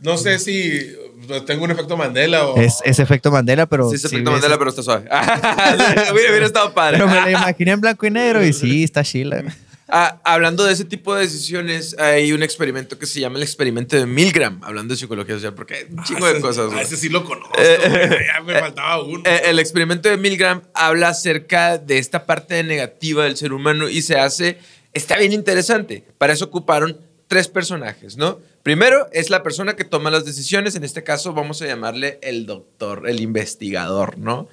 [0.01, 0.91] No sé si
[1.27, 2.57] pues, tengo un efecto Mandela o.
[2.59, 3.89] Es, es efecto Mandela, pero.
[3.89, 5.07] Sí, se sí efecto ves- Mandela, pero está suave.
[6.11, 6.97] hubiera estado padre.
[6.97, 9.43] Pero me la imaginé en blanco y negro y sí, está chila.
[9.87, 13.95] Ah, hablando de ese tipo de decisiones, hay un experimento que se llama el experimento
[13.95, 16.65] de Milgram, hablando de psicología social, porque hay un chingo Ah, de ese- cosas.
[16.69, 16.81] ah, güey.
[16.83, 17.53] ese sí lo conozco.
[17.55, 17.69] güey,
[18.35, 19.21] ya me faltaba uno.
[19.25, 24.01] Eh, el experimento de Milgram habla acerca de esta parte negativa del ser humano y
[24.01, 24.57] se hace,
[24.93, 26.03] está bien interesante.
[26.17, 28.39] Para eso ocuparon tres personajes, ¿no?
[28.63, 32.47] Primero es la persona que toma las decisiones, en este caso vamos a llamarle el
[32.47, 34.47] doctor, el investigador, ¿no?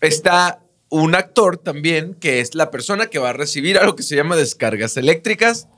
[0.00, 4.16] Está un actor también, que es la persona que va a recibir algo que se
[4.16, 5.68] llama descargas eléctricas,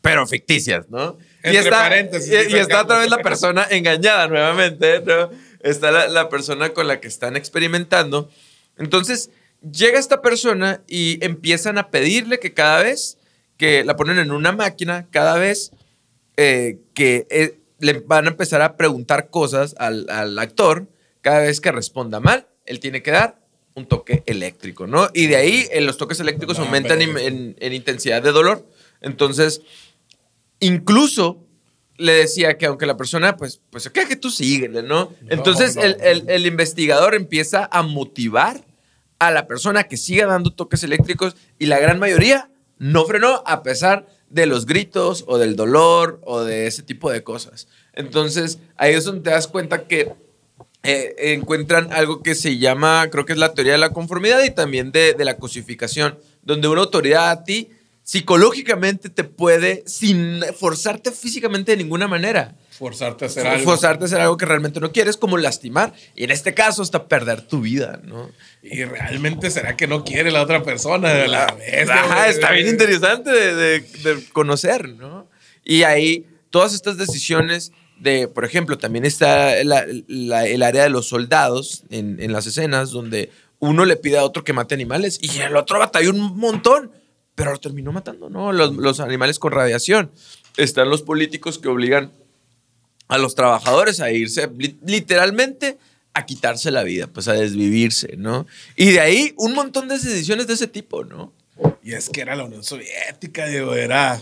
[0.00, 1.16] pero ficticias, ¿no?
[1.44, 5.30] y Entre está, paréntesis, y- y, está otra vez la persona engañada nuevamente, ¿no?
[5.60, 8.28] Está la, la persona con la que están experimentando.
[8.78, 9.30] Entonces,
[9.70, 13.18] llega esta persona y empiezan a pedirle que cada vez
[13.58, 15.70] que la ponen en una máquina, cada vez
[16.36, 20.88] eh, que eh, le van a empezar a preguntar cosas al, al actor,
[21.20, 23.38] cada vez que responda mal, él tiene que dar
[23.74, 25.08] un toque eléctrico, ¿no?
[25.14, 28.66] Y de ahí eh, los toques eléctricos aumentan pero- en, en- en intensidad de dolor.
[29.00, 29.62] Entonces,
[30.60, 31.38] incluso
[31.96, 35.12] le decía que aunque la persona, pues, pues, ¿qué que tú síguele, no?
[35.28, 35.82] Entonces, no.
[35.82, 38.64] El, el- el investigador empieza a motivar
[39.18, 43.62] a la persona que siga dando toques eléctricos y la gran mayoría no frenó a
[43.62, 47.68] pesar de los gritos o del dolor o de ese tipo de cosas.
[47.92, 50.12] Entonces, ahí es donde te das cuenta que
[50.84, 54.50] eh, encuentran algo que se llama, creo que es la teoría de la conformidad y
[54.50, 57.70] también de, de la cosificación, donde una autoridad a ti
[58.04, 63.64] psicológicamente te puede, sin forzarte físicamente de ninguna manera, Forzarte a hacer algo.
[63.64, 67.06] forzarte a hacer algo que realmente no quieres, como lastimar, y en este caso hasta
[67.06, 68.30] perder tu vida, ¿no?
[68.62, 71.26] Y realmente será que no quiere la otra persona.
[71.28, 75.28] La bestia, Ajá, está bien interesante de, de- de conocer, ¿no?
[75.64, 80.90] Y ahí todas estas decisiones de, por ejemplo, también está la- la- el área de
[80.90, 85.18] los soldados en, en las escenas donde uno le pide a otro que mate animales
[85.22, 86.90] y el otro batalló un montón,
[87.34, 88.52] pero lo terminó matando, ¿no?
[88.52, 90.10] Los, los animales con radiación.
[90.56, 92.10] Están los políticos que obligan
[93.08, 95.78] a los trabajadores a irse li- literalmente
[96.14, 98.46] a quitarse la vida, pues a desvivirse, ¿no?
[98.76, 101.32] Y de ahí un montón de decisiones de ese tipo, ¿no?
[101.82, 104.20] Y es que era la Unión Soviética, digo, era.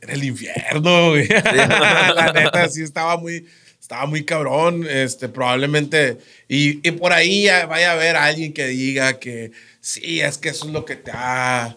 [0.00, 1.28] Era el infierno, güey.
[1.28, 3.46] la neta, sí estaba muy.
[3.80, 8.66] Estaba muy cabrón, este, probablemente, y, y por ahí ya vaya a haber alguien que
[8.66, 11.76] diga que sí, es que eso es lo que te ha,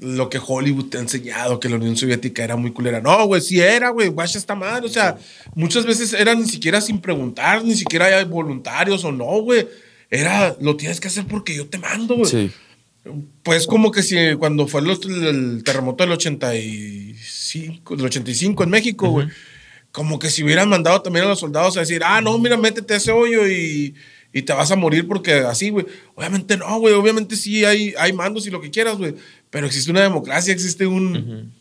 [0.00, 3.02] lo que Hollywood te ha enseñado, que la Unión Soviética era muy culera.
[3.02, 5.18] No, güey, sí era, güey, guacha está mal, o sea,
[5.54, 9.68] muchas veces era ni siquiera sin preguntar, ni siquiera hay voluntarios o no, güey,
[10.08, 12.30] era, lo tienes que hacer porque yo te mando, güey.
[13.42, 16.12] Pues como que si cuando fue los- el terremoto del
[17.58, 19.28] 85, del 85 en México, güey.
[19.90, 22.94] Como que si hubieran mandado también a los soldados a decir, ah, no, mira, métete
[22.94, 23.94] a ese hoyo y,
[24.32, 25.84] y te vas a morir porque así, güey.
[26.14, 26.94] Obviamente no, güey.
[26.94, 29.14] Obviamente sí hay, hay mandos y lo que quieras, güey.
[29.50, 31.52] Pero existe una democracia, existe un,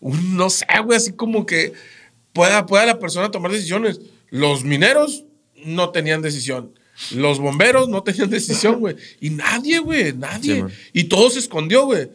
[0.00, 1.72] un no sé, güey, así como que
[2.34, 4.00] pueda, pueda la persona tomar decisiones.
[4.28, 5.24] Los mineros
[5.64, 6.72] no tenían decisión.
[7.12, 8.96] Los bomberos no tenían decisión, güey.
[9.20, 10.62] Y nadie, güey, Sí, nadie.
[10.64, 10.72] man.
[10.92, 12.08] y todo se escondió, güey.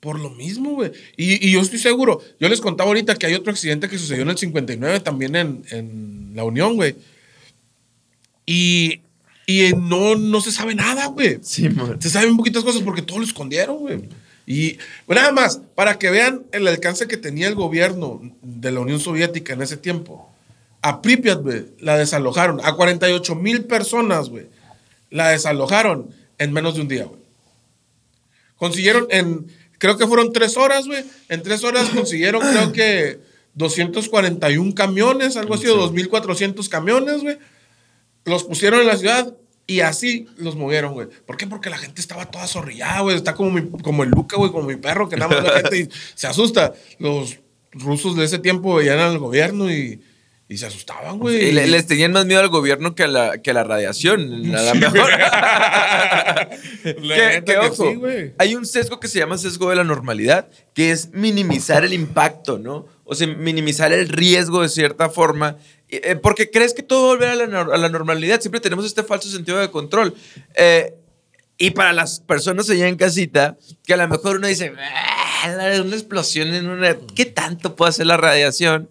[0.00, 0.92] Por lo mismo, güey.
[1.16, 2.22] Y, y yo estoy seguro.
[2.38, 5.64] Yo les contaba ahorita que hay otro accidente que sucedió en el 59 también en,
[5.70, 6.94] en la Unión, güey.
[8.46, 9.00] Y,
[9.46, 11.38] y no, no se sabe nada, güey.
[11.42, 12.00] Sí, man.
[12.00, 14.08] Se saben poquitas cosas porque todo lo escondieron, güey.
[14.46, 18.80] Y bueno, nada más, para que vean el alcance que tenía el gobierno de la
[18.80, 20.32] Unión Soviética en ese tiempo.
[20.80, 22.60] A Pripyat, güey, la desalojaron.
[22.64, 24.46] A 48 mil personas, güey,
[25.10, 26.08] la desalojaron
[26.38, 27.20] en menos de un día, güey.
[28.56, 31.04] Consiguieron en, creo que fueron tres horas, güey.
[31.28, 33.20] En tres horas consiguieron, creo que
[33.54, 37.38] 241 camiones, algo así, o 2.400 camiones, güey
[38.24, 39.34] los pusieron en la ciudad
[39.66, 41.08] y así los movieron, güey.
[41.24, 41.46] ¿Por qué?
[41.46, 43.16] Porque la gente estaba toda zorrillada, güey.
[43.16, 45.78] Está como, mi- como el Luca, güey, como mi perro, que nada más la gente
[45.78, 46.74] y se asusta.
[46.98, 47.38] Los
[47.72, 50.02] rusos de ese tiempo veían al gobierno y,
[50.48, 51.48] y se asustaban, güey.
[51.48, 54.42] Y le- les tenían más miedo al gobierno que a la, que a la radiación.
[54.44, 55.10] Sí, mejor.
[57.02, 60.48] La que, que ojo, sí, hay un sesgo que se llama sesgo de la normalidad,
[60.74, 62.86] que es minimizar el impacto, ¿no?
[63.04, 65.56] O sea, minimizar el riesgo de cierta forma.
[65.88, 68.40] eh, porque crees que todo va a a la, a la normalidad.
[68.40, 70.14] Siempre tenemos este falso sentido de control.
[70.54, 70.94] Eh,
[71.58, 75.94] y para las personas allá en casita, que a lo mejor uno dice, "Ah, una
[75.96, 76.96] explosión en una...
[77.16, 78.88] ¿Qué tanto puede hacer la radiación?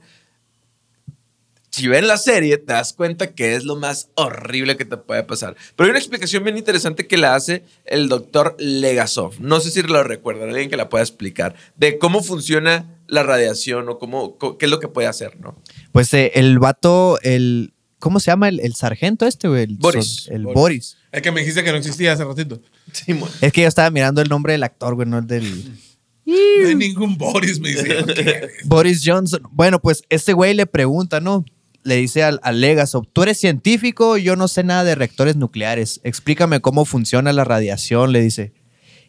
[1.78, 5.24] Si ven la serie, te das cuenta que es lo más horrible que te puede
[5.24, 5.56] pasar.
[5.76, 9.40] Pero hay una explicación bien interesante que la hace el doctor Legasov.
[9.40, 13.88] No sé si lo recuerdan, alguien que la pueda explicar, de cómo funciona la radiación
[13.90, 15.56] o cómo, qué es lo que puede hacer, ¿no?
[15.92, 17.74] Pues eh, el vato, el.
[18.00, 19.64] ¿Cómo se llama el, el sargento este, güey?
[19.64, 20.28] El, Boris.
[20.30, 20.56] el Boris.
[20.56, 20.98] Boris.
[21.12, 22.62] Es que me dijiste que no existía hace ratito.
[22.92, 25.78] Sí, Es que yo estaba mirando el nombre del actor, güey, no el del.
[26.26, 28.50] No hay ningún Boris, me dice.
[28.66, 29.42] Boris Johnson.
[29.52, 31.46] Bueno, pues este güey le pregunta, ¿no?
[31.84, 36.02] Le dice al, Legasov, tú eres científico, yo no sé nada de reactores nucleares.
[36.04, 38.52] Explícame cómo funciona la radiación, le dice.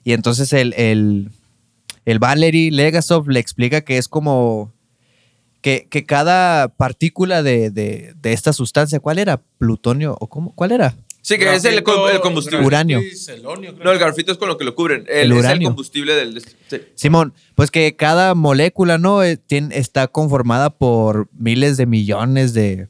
[0.04, 1.30] Y entonces el, el,
[2.04, 4.72] el Valery Legasov le explica que es como
[5.60, 9.42] que, que cada partícula de, de- de esta sustancia, ¿cuál era?
[9.58, 10.16] ¿Plutonio?
[10.20, 10.52] ¿O cómo?
[10.54, 10.94] ¿Cuál era?
[11.20, 11.82] Sí, que es el, el
[12.20, 12.64] combustible.
[12.64, 13.00] Uranio.
[13.02, 13.84] y celonio, creo.
[13.84, 15.04] No, el grafito es con lo que lo cubren.
[15.08, 15.68] El, El es el uranio.
[15.68, 16.40] combustible del...
[16.40, 16.80] sí.
[16.94, 19.22] Simón, pues que cada molécula, ¿no?
[19.22, 22.88] Eh, está conformada por miles de millones de,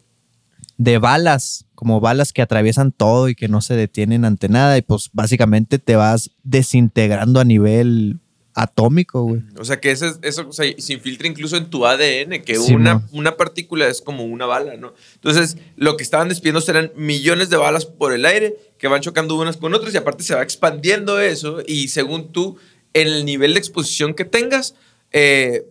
[0.77, 4.77] de balas, como balas que atraviesan todo y que no se detienen ante nada.
[4.79, 8.21] Y pues básicamente te vas desintegrando a nivel
[8.59, 9.42] atómico, güey.
[9.57, 13.07] O sea, que eso, eso se, se infiltra incluso en tu ADN, que Sí, una,
[13.12, 14.94] una partícula es como una bala, ¿no?
[15.14, 19.37] Entonces, lo que estaban despidiendo eran millones de balas por el aire que van chocando
[19.37, 22.57] unas con otras y aparte se va expandiendo eso y según tú,
[22.94, 24.75] en el nivel de exposición que tengas,
[25.12, 25.64] eh,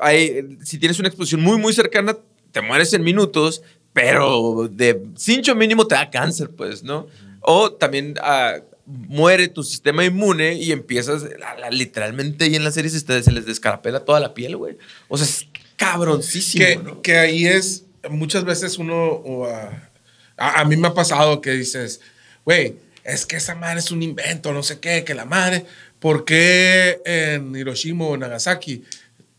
[0.00, 2.16] hay, si tienes una exposición muy, muy cercana,
[2.50, 7.06] te mueres en minutos, pero de cincho mínimo te da cáncer, pues, ¿no?
[7.42, 8.14] O también...
[8.20, 8.56] ah,
[8.90, 13.32] muere tu sistema inmune y empiezas, la- la- literalmente, y en la serie se, se
[13.32, 14.76] les descarapela toda la piel, güey.
[15.08, 15.46] O sea, es
[15.76, 17.02] cabroncísimo, que, ¿no?
[17.02, 19.90] que ahí es, muchas veces uno, o, ah,
[20.36, 22.00] a, a mí me ha pasado que dices,
[22.44, 25.64] güey, es que esa madre es un invento, no sé qué, que la madre,
[25.98, 28.84] ¿por qué en Hiroshima o Nagasaki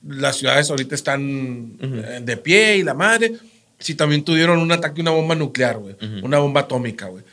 [0.08, 3.34] las ciudades ahorita están eh, de pie y la madre?
[3.80, 7.24] Si también tuvieron un ataque, una bomba nuclear, güey, una bomba atómica, güey.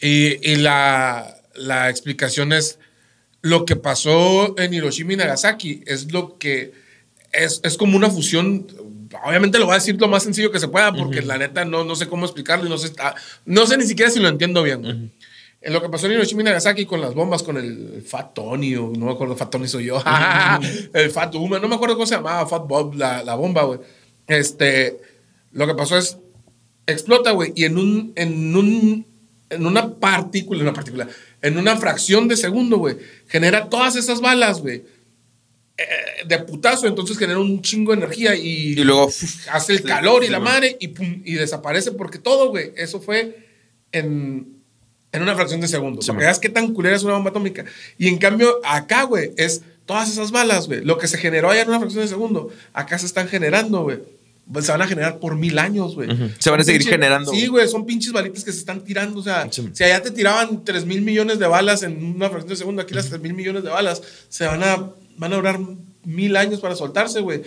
[0.00, 2.78] Y, y la, la explicación es
[3.42, 6.72] lo que pasó en Hiroshima y Nagasaki es lo que
[7.32, 8.66] es, es como una fusión.
[9.24, 11.84] Obviamente lo voy a decir lo más sencillo que se pueda, porque la neta no,
[11.84, 13.14] no sé cómo explicarlo y no sé, ah,
[13.44, 15.12] no sé ni siquiera si lo entiendo bien.
[15.60, 18.76] En lo que pasó en Hiroshima y Nagasaki con las bombas, con el Fat Tony,
[18.76, 20.02] o no me acuerdo, Fat Tony soy yo,
[20.92, 23.80] el Fat Uma, no me acuerdo cómo se llamaba, Fat Bob, la, la bomba, güey.
[24.26, 25.00] Este,
[25.52, 26.18] lo que pasó es,
[26.86, 29.06] explota, güey, y en un, en un,
[29.48, 31.08] en una partícula, en una partícula,
[31.44, 32.96] en una fracción de segundo, güey,
[33.28, 34.82] genera todas esas balas, güey,
[35.76, 35.84] eh,
[36.26, 39.84] de putazo, entonces genera un chingo de energía y, Y luego, uf, hace el sí,
[39.84, 43.46] calor y la madre y, pum, y desaparece porque todo, güey, eso fue
[43.92, 44.56] en,
[45.12, 46.00] en una fracción de segundo.
[46.00, 46.26] Sí, para que man.
[46.28, 47.66] veas qué tan culera es una bomba atómica.
[47.98, 50.82] Y en cambio, acá, güey, es todas esas balas, güey.
[50.82, 53.98] Lo que se generó allá en una fracción de segundo, acá se están generando, güey.
[54.52, 56.08] Pues se van a generar por mil años, güey.
[56.38, 57.66] Se van a seguir generando, Sí, güey.
[57.66, 59.20] son pinches balitas que se están tirando.
[59.20, 59.68] O sea, Sí.
[59.72, 62.92] si allá te tiraban 3 mil millones de balas en una fracción de segundo, aquí
[62.94, 65.58] las 3 mil millones de balas se van a, van a durar
[66.04, 67.42] mil años para soltarse, güey.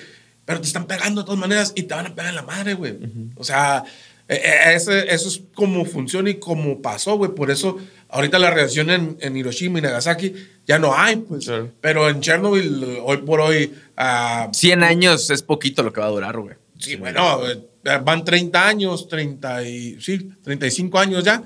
[0.45, 2.73] Pero te están pegando de todas maneras y te van a pegar en la madre,
[2.73, 2.97] güey.
[3.35, 3.83] O sea,
[4.27, 7.31] eh, eh, ese- eso es como funciona y como pasó, güey.
[7.35, 7.77] Por eso,
[8.09, 10.33] ahorita la reacción en, en Hiroshima y Nagasaki
[10.65, 11.45] ya no hay, pues.
[11.45, 11.69] Claro.
[11.79, 16.11] Pero en Chernobyl, hoy por hoy, ah, 100 años es poquito lo que va a
[16.11, 16.55] durar, güey.
[16.79, 17.59] Sí, bueno, eh,
[18.03, 21.43] van 30 años, 30 y, sí, 35 años ya.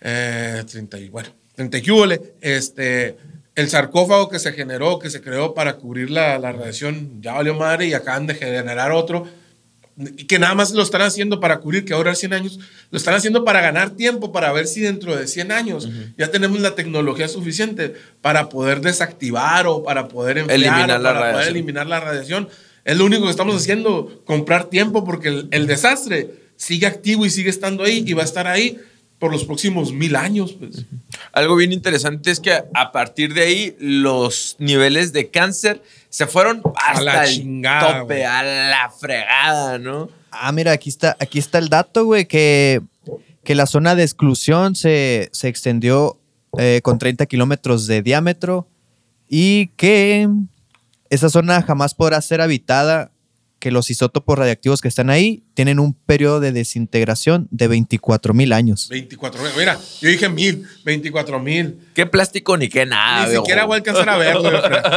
[0.00, 2.34] Eh, 30 y, bueno, 30 y qué húbole.
[2.40, 3.16] Este,
[3.54, 7.54] el sarcófago que se generó, que se creó para cubrir la, la radiación, ya valió
[7.54, 9.26] madre y acaban de generar otro.
[9.98, 12.58] y Que nada más lo están haciendo para cubrir, que ahora 100 años,
[12.90, 16.60] lo están haciendo para ganar tiempo, para ver si dentro de 100 años ya tenemos
[16.60, 21.32] la tecnología suficiente para poder desactivar o para poder enfriar Eliminar o la para poder
[21.34, 21.56] radiación.
[21.56, 22.48] eliminar la radiación.
[22.84, 27.30] Es lo único que estamos haciendo, comprar tiempo, porque el, el desastre sigue activo y
[27.30, 28.78] sigue estando ahí y va a estar ahí
[29.20, 30.54] por los próximos mil años.
[30.54, 30.86] Pues.
[31.32, 36.62] Algo bien interesante es que a partir de ahí los niveles de cáncer se fueron
[36.74, 40.08] hasta la el chingada, tope, a la fregada, ¿no?
[40.32, 42.80] Ah, mira, aquí está, aquí está el dato, güey, que,
[43.44, 46.18] que la zona de exclusión se, se extendió
[46.58, 48.66] eh, con 30 kilómetros de diámetro
[49.28, 50.28] y que
[51.10, 53.12] esa zona jamás podrá ser habitada,
[53.58, 58.54] que los isótopos radiactivos que están ahí tienen un periodo de desintegración de 24 mil
[58.54, 58.88] años.
[58.88, 59.52] 24 mil.
[59.56, 61.78] Mira, yo dije mil, 24 mil.
[61.94, 63.28] Qué plástico ni qué nada.
[63.28, 64.50] Ni siquiera voy a alcanzar a verlo.
[64.50, 64.82] yo creo.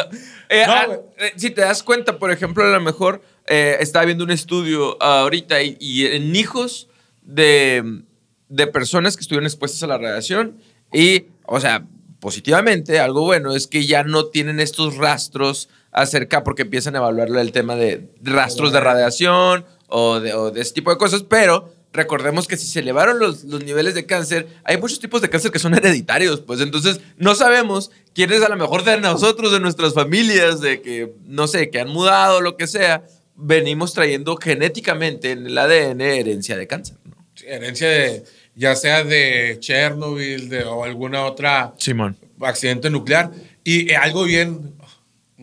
[0.49, 4.05] Eh, No, ah, eh, si te das cuenta, por ejemplo, a lo mejor eh, estaba
[4.05, 6.89] viendo un estudio ahorita y, y en hijos
[7.23, 8.03] de,
[8.49, 10.57] de personas que estuvieron expuestas a la radiación
[10.93, 11.85] y, o sea,
[12.19, 17.29] positivamente, algo bueno es que ya no tienen estos rastros acerca, porque empiezan a evaluar
[17.29, 21.71] el tema de rastros de radiación o de, o de ese tipo de cosas, pero
[21.93, 25.51] recordemos que si se elevaron los, los niveles de cáncer, hay muchos tipos de cáncer
[25.51, 29.93] que son hereditarios, pues entonces no sabemos quiénes a lo mejor de nosotros, de nuestras
[29.93, 33.03] familias, de que, no sé, que han mudado, lo que sea,
[33.35, 36.97] venimos trayendo genéticamente en el ADN herencia de cáncer.
[37.05, 37.15] ¿no?
[37.35, 38.23] Sí, herencia de,
[38.55, 42.17] ya sea de Chernobyl de, o alguna otra Simón.
[42.41, 43.31] accidente nuclear.
[43.63, 44.73] Y eh, algo bien,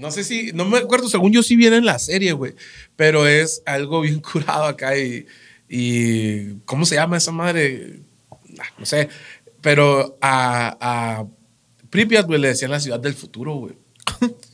[0.00, 2.54] no sé si, no me acuerdo, según yo sí viene en la serie, güey,
[2.96, 5.26] pero es algo bien curado acá y,
[5.68, 8.00] y ¿cómo se llama esa madre?
[8.58, 9.08] Ah, No sé,
[9.60, 11.26] pero a, a
[11.90, 13.74] Pripyat, güey, le decían la ciudad del futuro, güey.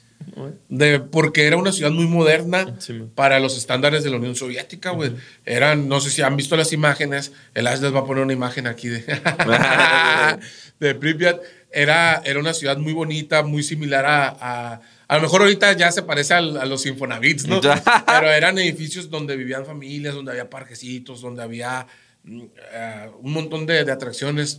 [0.68, 4.90] De, porque era una ciudad muy moderna Sí, para los estándares de la Unión Soviética,
[4.90, 5.12] güey.
[5.46, 8.34] Eran, no sé si han visto las imágenes, el Ash les va a poner una
[8.34, 9.02] imagen aquí de,
[10.80, 11.40] de Pripyat.
[11.72, 14.80] Era, era una ciudad muy bonita, muy similar a, a...
[15.08, 17.60] A lo mejor ahorita ya se parece al- a, los Infonavits, ¿no?
[17.60, 17.82] Ya.
[18.06, 21.86] Pero eran edificios donde vivían familias, donde había parquecitos, donde había
[22.26, 24.58] eh, un montón de, de atracciones.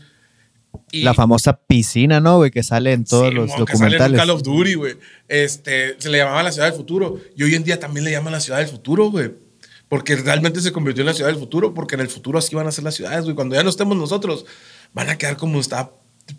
[0.92, 2.52] Y- La famosa piscina, ¿no, güey?
[2.52, 4.20] Que sale en todos Sí, los que sale en documentales.
[4.20, 4.96] Call of Duty, güey.
[5.28, 7.20] Este, se le llamaba la ciudad del futuro.
[7.36, 9.32] Y hoy en día también le llaman la ciudad del futuro, güey.
[9.90, 12.68] Porque realmente se convirtió en la ciudad del futuro, porque en el futuro así van
[12.68, 13.36] a ser las ciudades, güey.
[13.36, 14.46] Cuando ya no estemos nosotros,
[14.94, 15.92] van a quedar como está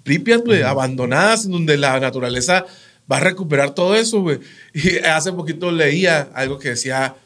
[0.03, 2.67] Pripyat, güey, abandonadas, en donde la naturaleza
[3.11, 4.39] va a recuperar todo eso, güey.
[4.75, 7.17] Y hace poquito leía algo que decía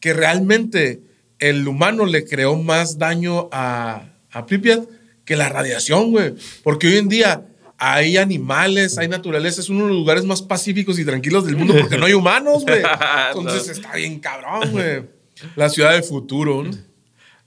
[0.00, 1.02] que realmente
[1.38, 4.84] el humano le creó más daño a, a Pripyat
[5.24, 6.34] que la radiación, güey.
[6.62, 7.46] Porque hoy en día
[7.78, 9.60] hay animales, hay naturaleza.
[9.60, 12.64] Es uno de los lugares más pacíficos y tranquilos del mundo porque no hay humanos,
[12.64, 12.82] güey.
[13.36, 15.02] Entonces está bien cabrón, güey.
[15.56, 16.62] La ciudad del futuro.
[16.62, 16.70] ¿no?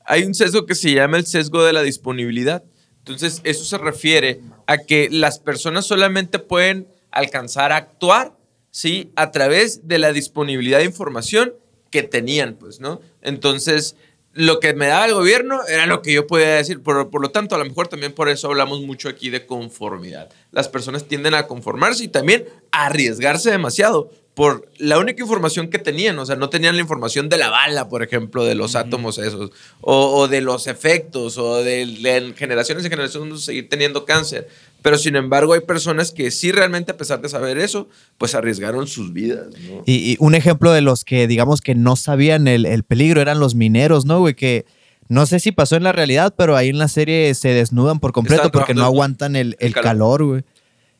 [0.05, 2.63] Hay un sesgo que se llama el sesgo de la disponibilidad.
[2.99, 8.33] Entonces, eso se refiere a que las personas solamente pueden alcanzar a actuar,
[8.69, 9.11] ¿sí?
[9.15, 11.55] A través de la disponibilidad de información
[11.89, 13.01] que tenían, pues, ¿no?
[13.21, 13.95] Entonces,
[14.33, 16.83] lo que me daba el gobierno era lo que yo podía decir.
[16.83, 20.29] Por, por, lo tanto, a lo mejor también por eso hablamos mucho aquí de conformidad.
[20.51, 25.79] Las personas tienden a conformarse y también a arriesgarse demasiado por la única información que
[25.79, 26.19] tenían.
[26.19, 29.51] O sea, no tenían la información de la bala, por ejemplo, de los átomos esos,
[29.81, 34.49] o, o, de los efectos, o de, de generaciones y generaciones seguir teniendo cáncer.
[34.81, 38.87] Pero sin embargo, hay personas que sí realmente, a pesar de saber eso, pues arriesgaron
[38.87, 39.47] sus vidas.
[39.67, 39.83] ¿no?
[39.85, 43.39] Y, y, un ejemplo de los que, digamos, que no sabían el, el peligro eran
[43.39, 44.35] los mineros, ¿no, güey?
[44.35, 44.65] Que
[45.07, 48.11] no sé si pasó en la realidad, pero ahí en la serie se desnudan por
[48.11, 50.43] completo porque no aguantan el, el calor, güey.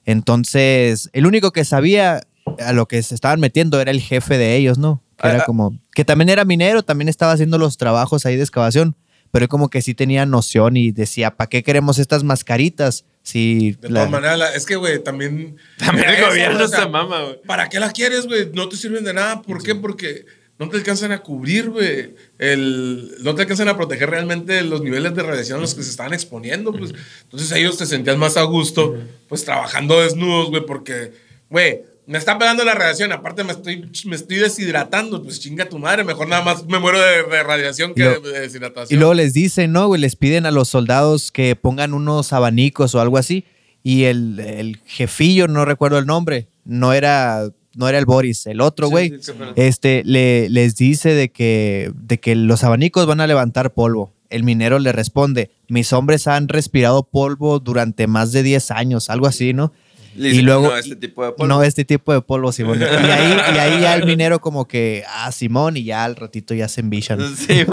[0.06, 2.22] Entonces, el único que sabía
[2.60, 5.02] a lo que se estaban metiendo era el jefe de ellos, ¿no?
[5.18, 5.46] Que Ah, era ah.
[5.46, 8.96] como, que también era minero, también estaba haciendo los trabajos ahí de excavación,
[9.32, 13.06] pero como que sí tenía noción y decía, ¿para qué queremos estas mascaritas?
[13.24, 15.58] Si De la- todas maneras, es que, güey, también.
[15.78, 17.42] También el gobierno o sea, se mama, güey.
[17.48, 18.52] ¿Para qué la quieres, güey?
[18.54, 19.42] No te sirven de nada.
[19.42, 19.74] ¿Por qué?
[19.74, 20.26] Porque
[20.60, 22.14] no te alcanzan a cubrir, güey.
[22.38, 25.90] El, no te alcanzan a proteger realmente los niveles de radiación a los que se
[25.90, 26.94] estaban exponiendo, pues.
[27.24, 28.96] Entonces ellos te sentían más a gusto,
[29.28, 31.12] pues trabajando desnudos, güey, porque,
[31.50, 33.12] güey, me está pegando la radiación.
[33.12, 35.24] Aparte, me estoy, me estoy deshidratando.
[35.24, 36.04] Pues chinga tu madre.
[36.04, 38.96] Mejor nada más me muero de, de radiación que lo- de deshidratación.
[38.96, 39.88] Y luego les dicen, ¿no?
[39.88, 40.00] güey?
[40.02, 43.46] Les piden a los soldados que pongan unos abanicos o algo así.
[43.84, 48.62] Y el, el jefillo, no recuerdo el nombre, no era, no era el Boris, el
[48.62, 49.14] otro, güey.
[49.22, 54.12] sí, este, le, les dice de que, de que los abanicos van a levantar polvo.
[54.32, 59.28] El minero le responde, mis hombres han respirado polvo durante más de 10 años, algo
[59.28, 59.72] así, ¿no?
[60.16, 61.48] Le y luego, no, este tipo de polvo.
[61.48, 62.80] no este tipo de polvo, Simón.
[62.82, 66.54] Y ahí, y ahí ya el minero como que, ah, Simón, y ya al ratito
[66.54, 67.20] ya se envichan.
[67.36, 67.66] Sí,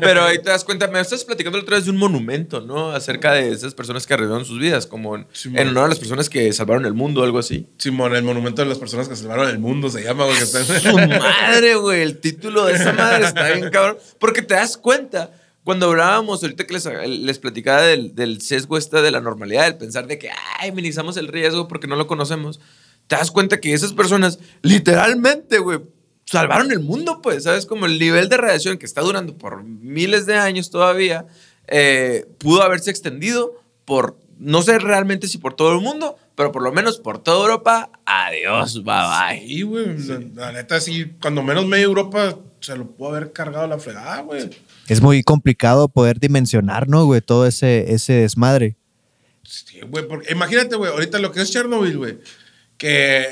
[0.00, 2.90] pero ahí te das cuenta, me estás platicando otra vez de un monumento, ¿no?
[2.90, 6.28] Acerca de esas personas que arriesgaron sus vidas, como en, en honor a las personas
[6.28, 7.66] que salvaron el mundo, algo así.
[7.78, 10.36] Simón, el monumento de las personas que salvaron el mundo se llama, güey.
[10.36, 13.98] Su madre, güey, el título de esa madre está bien cabrón.
[14.18, 15.30] Porque te das cuenta,
[15.66, 19.76] cuando hablábamos, ahorita que les, les platicaba del, del sesgo esta de la normalidad, del
[19.76, 22.60] pensar de que, ay, minimizamos el riesgo porque no lo conocemos,
[23.08, 25.80] te das cuenta que esas personas, literalmente, güey,
[26.24, 27.66] salvaron el mundo, pues, ¿sabes?
[27.66, 31.26] Como el nivel de radiación que está durando por miles de años todavía,
[31.66, 36.62] eh, pudo haberse extendido por, no sé realmente si por todo el mundo, pero por
[36.62, 37.90] lo menos por toda Europa.
[38.04, 39.48] Adiós, bye bye.
[39.48, 39.98] Sí, güey.
[39.98, 44.20] La, la neta, sí, cuando menos media Europa se lo pudo haber cargado la fregada,
[44.20, 44.48] güey.
[44.88, 47.20] Es muy complicado poder dimensionar, ¿no, güey?
[47.20, 48.76] Todo ese, ese desmadre.
[49.42, 52.18] Sí, güey, porque imagínate, güey, ahorita lo que es Chernobyl, güey,
[52.76, 53.26] que,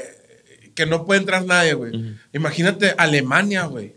[0.74, 2.16] que no puede entrar nadie, güey.
[2.32, 3.94] Imagínate Alemania, güey.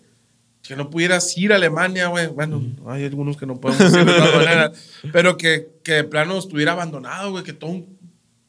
[0.61, 2.27] Que no pudieras ir a Alemania, güey.
[2.27, 4.89] Bueno, hay algunos que no podemos ir de todas maneras.
[5.13, 7.43] Pero que, que de plano estuviera abandonado, güey.
[7.43, 7.97] Que todo un,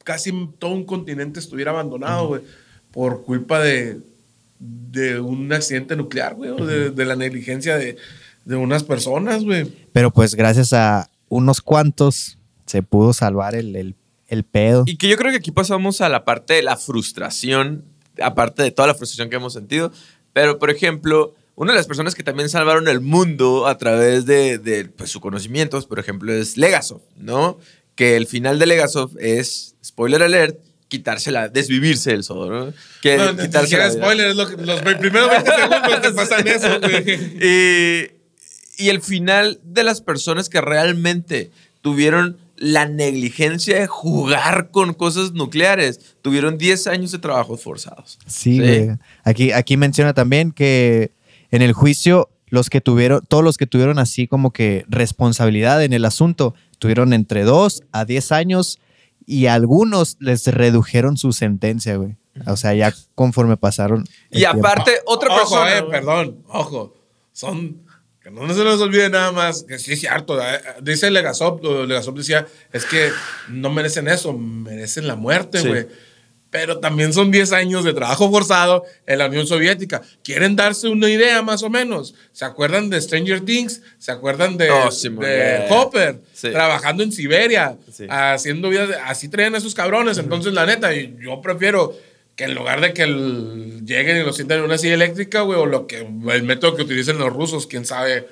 [0.02, 2.42] casi todo un continente estuviera abandonado, güey.
[2.90, 4.00] Por culpa de,
[4.58, 6.50] de un accidente nuclear, güey.
[6.50, 7.96] O de, de la negligencia de,
[8.48, 9.70] de unas personas, güey.
[9.92, 13.94] Pero pues gracias a unos cuantos se pudo salvar el, el,
[14.26, 14.84] el pedo.
[14.86, 17.84] Y que yo creo que aquí pasamos a la parte de la frustración,
[18.22, 19.92] aparte de toda la frustración que hemos sentido.
[20.32, 24.56] Pero, por ejemplo, una de las personas que también salvaron el mundo a través de,
[24.56, 27.58] de, pues, su conocimientos, por ejemplo, es Legasov, ¿no?
[27.96, 32.72] Que el final de Legasov es, spoiler alert, quitársela, desvivirse del sodo, ¿no?
[33.02, 37.04] Que No, quitarse spoiler, es lo que, los primeros 20 segundos te pasan eso, güey.
[37.42, 38.17] y,
[38.78, 41.50] y el final de las personas que realmente
[41.82, 48.18] tuvieron la negligencia de jugar con cosas nucleares, tuvieron 10 años de trabajos forzados.
[48.26, 48.58] Sí, Sí.
[48.60, 48.88] güey.
[49.24, 51.12] Aquí, aquí menciona también que
[51.50, 55.92] en el juicio, los que tuvieron, todos los que tuvieron así como que responsabilidad en
[55.92, 58.78] el asunto, tuvieron entre 2 a 10 años
[59.26, 62.16] y a algunos les redujeron su sentencia, güey.
[62.46, 64.04] O sea, ya conforme pasaron.
[64.30, 64.58] Y tiempo.
[64.60, 65.78] aparte, otra ojo, persona.
[65.78, 66.94] eh, perdón, ojo.
[67.32, 67.82] Son.
[68.28, 69.62] Que no se nos olvide nada más.
[69.64, 70.38] Que sí es cierto.
[70.82, 71.62] Dice Legasop.
[71.62, 73.10] lo- Legasop decía: es que
[73.48, 75.68] no merecen eso, merecen la muerte, Sí.
[75.68, 75.86] güey.
[76.50, 80.00] Pero también son 10 años de trabajo forzado en la Unión Soviética.
[80.24, 82.14] ¿Quieren darse una idea más o menos?
[82.32, 83.82] ¿Se acuerdan de Stranger Things?
[83.98, 85.66] ¿Se acuerdan de, Oh, sí, de.
[85.68, 86.22] Hopper?
[86.32, 86.48] Sí.
[86.50, 88.06] Trabajando en Siberia, Sí.
[88.08, 88.86] haciendo vida.
[88.86, 90.16] de- así traían a esos cabrones.
[90.16, 91.94] Entonces, la neta, yo prefiero
[92.38, 95.58] que en lugar de que el- lleguen y lo sientan en una silla eléctrica, güey,
[95.58, 98.28] o lo que el método que utilicen los rusos, quién sabe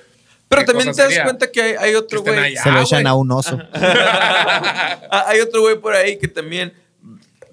[0.47, 1.23] Pero también te das sería.
[1.25, 2.55] cuenta que hay, hay otro güey.
[2.55, 3.59] Se lo echan a un oso.
[5.09, 6.71] Ah, Hay otro güey por ahí que también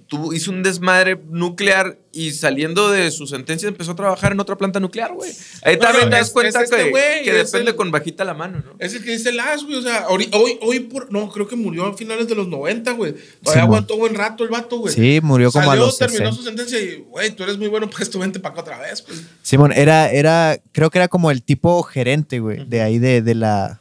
[0.06, 4.56] tuvo, hizo un desmadre nuclear y saliendo de su sentencia empezó a trabajar en otra
[4.56, 5.32] planta nuclear, güey.
[5.62, 7.70] Ahí No, también no, te das es- cuenta es este que, güey, que es depende
[7.72, 8.76] el- con bajita la mano, ¿no?
[8.78, 9.76] Es el que dice Lash, güey.
[9.76, 11.10] O sea, hoy, hoy, hoy por.
[11.12, 13.12] No, creo que murió a finales de los 90, güey.
[13.42, 14.94] Todavía Sí, aguantó buen rato el vato, güey.
[14.94, 16.36] Sí, murió como a Salió, los terminó 60.
[16.36, 19.02] su sentencia y, güey, tú eres muy bueno para esto, vente para acá otra vez,
[19.02, 19.22] pues.
[19.42, 23.34] Simón, era, era, creo que era como el tipo gerente, güey, de ahí de, de
[23.34, 23.80] la,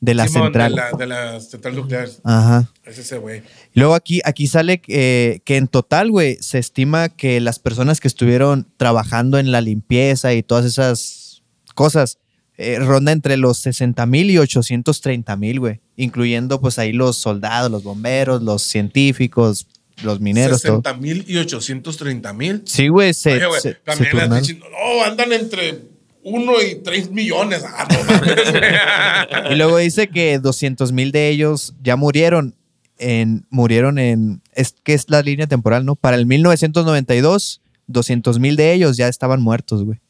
[0.00, 0.72] de la Simón, central.
[0.72, 2.08] De la, de la central nuclear.
[2.24, 2.70] Ajá.
[2.84, 3.42] Es ese, güey.
[3.74, 8.08] Luego aquí, aquí sale eh, que en total, güey, se estima que las personas que
[8.08, 11.42] estuvieron trabajando en la limpieza y todas esas
[11.74, 12.18] cosas
[12.56, 15.80] eh, ronda entre los 60 mil y 830 mil, güey.
[15.96, 19.66] Incluyendo pues ahí los soldados, los bomberos, los científicos,
[20.02, 20.82] los mineros, todo.
[20.82, 22.62] 60 mil y 830 mil.
[22.64, 24.40] Sí, güey, se, Oye, güey, se- se también las turnaron.
[24.40, 25.78] diciendo, no, andan entre
[26.22, 27.64] 1 y 3 millones.
[27.66, 29.50] Ah, no.
[29.52, 32.54] Y luego dice que 200 mil de ellos ya murieron
[32.98, 35.96] en, murieron en, es que es la línea temporal, ¿no?
[35.96, 40.00] Para el 1992, 200 mil de ellos ya estaban muertos, güey.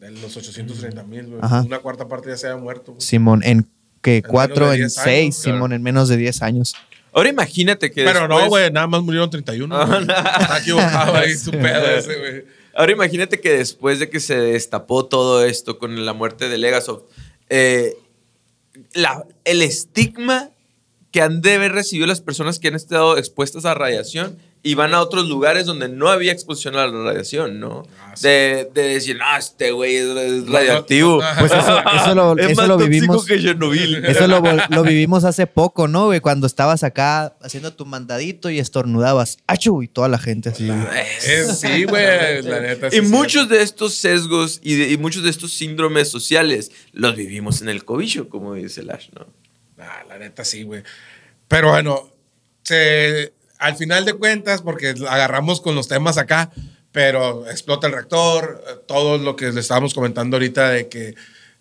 [0.00, 1.38] De los 830 mil, güey.
[1.42, 1.62] Ajá.
[1.62, 2.92] Una cuarta parte ya se había muerto.
[2.92, 3.00] güey.
[3.00, 3.66] Simón, en
[4.02, 5.56] que cuatro, en 10 años, seis, claro.
[5.58, 6.74] Simón, en menos de 10 años.
[7.12, 9.86] Ahora imagínate que Pero no, güey, nada más murieron 31.
[9.86, 10.00] güey.
[10.00, 12.44] Está equivocado ahí su pedo ese, güey.
[12.76, 17.04] Ahora imagínate que después de que se destapó todo esto con la muerte de Legasov,
[17.48, 17.94] eh,
[18.92, 20.50] la- el estigma
[21.12, 24.94] que han de haber recibido las personas que han estado expuestas a radiación y van
[24.94, 27.86] a otros lugares donde no había exposición a la radiación, ¿no?
[28.00, 28.26] Ah, sí.
[28.26, 31.20] de, de decir, no, este güey es, radioactivo.
[31.38, 33.26] Pues eso, eso lo, es eso más lo vivimos.
[33.26, 34.02] que Chernobyl.
[34.06, 36.20] Eso lo, vivimos hace poco, ¿no, güey?
[36.20, 39.36] Cuando estabas acá haciendo tu mandadito y estornudabas.
[39.46, 39.82] ¡Achu!
[39.82, 40.68] Y toda la gente así.
[41.54, 42.90] sí, güey, la neta.
[42.90, 47.14] sí y muchos de estos sesgos y, de- y muchos de estos síndromes sociales los
[47.16, 49.26] vivimos en el cobicho, como dice Lash, ¿no?
[49.78, 50.82] Ah, la neta sí, güey.
[51.48, 52.08] Pero bueno,
[52.62, 56.50] se- al final de cuentas, porque agarramos con los temas acá,
[56.92, 61.14] pero explota el reactor, eh, todo lo que le estábamos comentando ahorita de que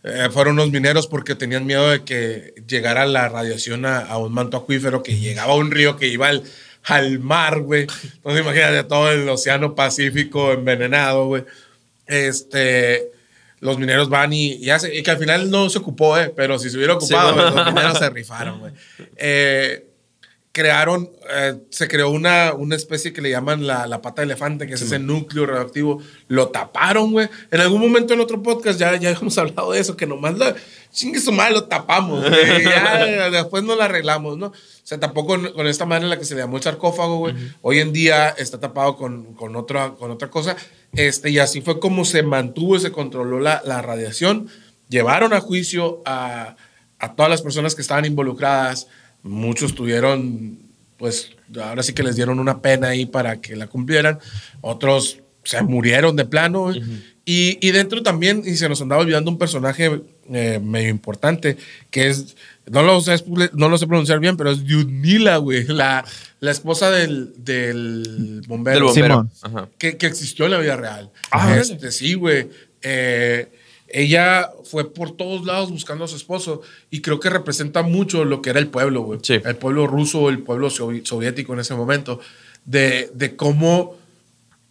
[0.03, 4.33] eh, fueron los mineros porque tenían miedo de que llegara la radiación a, a un
[4.33, 6.43] manto acuífero, que llegaba a un río que iba al,
[6.83, 7.87] al mar, güey.
[8.15, 11.45] Entonces imagínate todo el océano Pacífico envenenado, güey.
[12.07, 13.09] Este
[13.59, 16.59] los mineros van y, y, hace- y que al final no se ocupó, eh, pero
[16.59, 17.63] si se hubiera ocupado, Sí, güey, bueno.
[17.63, 18.73] los mineros se rifaron, güey.
[19.15, 19.85] Eh,
[20.54, 24.68] crearon, eh, se creó una, una especie que le llaman la, la pata de elefante,
[24.68, 25.99] que es ese núcleo radioactivo.
[26.28, 27.28] Lo taparon, güey.
[27.49, 30.56] En algún momento en otro podcast ya, ya hemos hablado de eso, que nomás la
[30.91, 32.64] chingue su madre lo tapamos, güey.
[32.64, 34.47] Ya después no la arreglamos, ¿no?
[34.47, 37.18] O sea, tampoco con, con esta manera en la que se le llamó el sarcófago,
[37.18, 37.34] güey.
[37.64, 40.56] Hoy en día está tapado con, con, otra, con otra cosa.
[40.93, 44.49] Este, y así fue como se mantuvo y se controló la, la radiación.
[44.88, 46.58] Llevaron a juicio a,
[46.99, 48.88] a todas las personas que estaban involucradas.
[49.24, 50.59] Muchos tuvieron,
[50.97, 54.19] pues, ahora sí que les dieron una pena ahí para que la cumplieran.
[54.61, 56.71] Otros se murieron de plano.
[57.26, 60.01] y, y dentro también, y se nos andaba olvidando un personaje
[60.32, 61.57] eh, medio importante,
[61.89, 62.36] que es,
[62.69, 66.05] no lo, sé, no lo sé pronunciar bien, pero es Yudmila, güey, la,
[66.39, 68.78] la esposa del, del bombero.
[68.78, 69.07] Del bombero.
[69.07, 69.32] Simón.
[69.41, 69.69] Ajá.
[69.78, 71.11] Que, que existió en la vida real.
[71.32, 72.49] Ah, este, sí, güey.
[72.82, 73.49] Eh,
[73.93, 78.41] ella fue por todos lados buscando a su esposo y creo que representa mucho lo
[78.41, 79.19] que era el pueblo, güey.
[79.21, 79.35] Sí.
[79.45, 82.19] El pueblo ruso, el pueblo sovi- soviético en ese momento,
[82.65, 83.95] de, de cómo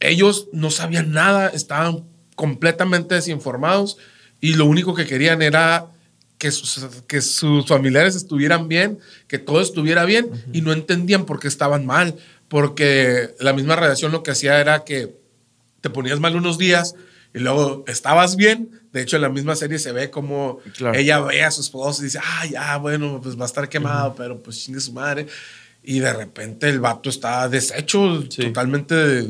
[0.01, 2.05] ellos no sabían nada, estaban
[2.35, 3.97] completamente desinformados
[4.41, 5.87] y lo único que querían era
[6.39, 8.99] que sus, que sus familiares estuvieran bien,
[9.29, 12.17] que todo estuviera bien y no entendían por qué estaban mal,
[12.49, 15.15] porque la misma radiación lo que hacía era que
[15.81, 16.97] te ponías mal unos días
[17.35, 18.71] y luego estabas bien.
[18.93, 20.99] De hecho, en la misma serie se ve como Claro.
[20.99, 24.15] ella ve a su esposo y dice, ah, ya, bueno, pues va a estar quemado,
[24.17, 25.27] pero pues chingue su madre.
[25.83, 28.43] Y de repente el vato está deshecho, Sí.
[28.45, 29.29] totalmente de-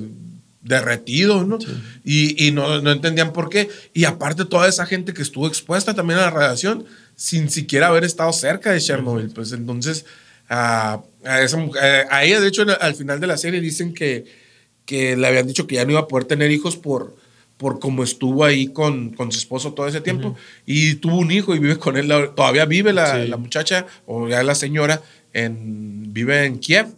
[0.61, 1.59] derretido, ¿no?
[2.05, 3.69] Y, y no, no entendían por qué.
[3.95, 6.85] Y aparte toda esa gente que estuvo expuesta también a la radiación
[7.17, 9.31] sin siquiera haber estado cerca de Chernobyl.
[9.31, 10.05] Pues entonces,
[10.49, 13.93] a, a esa mujer- eh, a ella, de hecho, al final de la serie dicen
[13.93, 14.25] que,
[14.85, 17.17] que le habían dicho que ya no iba a poder tener hijos por,
[17.63, 20.35] por cómo estuvo ahí con, con su esposo todo ese tiempo.
[20.67, 22.09] Y tuvo un hijo y vive con él.
[22.37, 23.29] Todavía vive la, Sí.
[23.29, 25.01] la muchacha o ya la señora,
[25.33, 26.89] en, vive en Kiev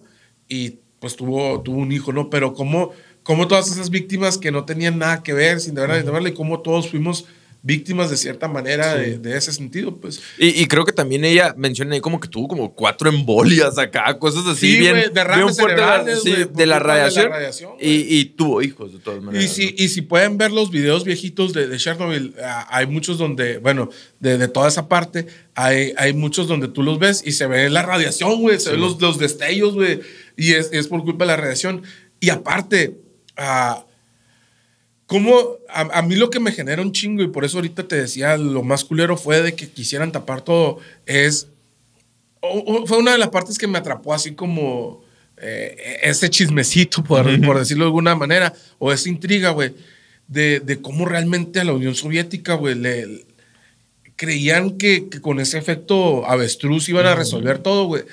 [0.49, 2.31] y pues tuvo, tuvo un hijo, ¿no?
[2.31, 2.93] Pero como,
[3.23, 6.35] como todas esas víctimas que no tenían nada que ver, sin deber de verla, y
[6.35, 7.27] cómo todos fuimos
[7.65, 10.21] víctimas de cierta manera de, de ese sentido, pues.
[10.39, 14.19] Y, y creo que también ella menciona ahí como que tuvo como cuatro embolias acá,
[14.19, 17.31] cosas así Sí, bien, derrames bien cerebrales, sí, por de la culpa de la radiación.
[17.31, 19.47] radiación, y, y tuvo hijos de todas maneras.
[19.47, 23.17] Y si, y si pueden ver los videos viejitos de, de Chernobyl, ah, hay muchos
[23.17, 23.89] donde, bueno,
[24.21, 27.81] de, toda esa parte, hay, hay muchos donde tú los ves y se ve la
[27.81, 30.01] radiación, güey, se ven los, los destellos, güey,
[30.37, 31.83] y es, es por culpa de la radiación.
[32.21, 32.99] Y aparte,
[33.39, 33.87] ah,
[35.07, 35.35] como
[35.69, 38.37] a, a mí lo que me genera un chingo, y por eso ahorita te decía,
[38.37, 41.49] lo más culero fue de que quisieran tapar todo, es,
[42.41, 45.03] o- o- fue una de las partes que me atrapó así como
[45.37, 49.75] eh, ese chismecito, por, por decirlo de alguna manera, o esa intriga, güey,
[50.29, 53.25] de, de cómo realmente a la Unión Soviética, güey, le
[54.17, 58.05] creían que, que con ese efecto avestruz iban a resolver todo, güey.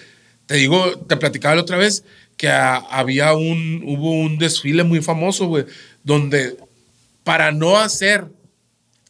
[0.47, 2.03] Te digo, te platicaba la otra vez
[2.37, 5.65] que a- había un, hubo un desfile muy famoso, güey,
[6.03, 6.57] donde
[7.23, 8.27] para no hacer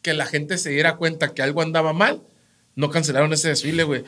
[0.02, 2.20] que la gente se diera cuenta que algo andaba mal,
[2.74, 4.04] no cancelaron ese desfile, güey.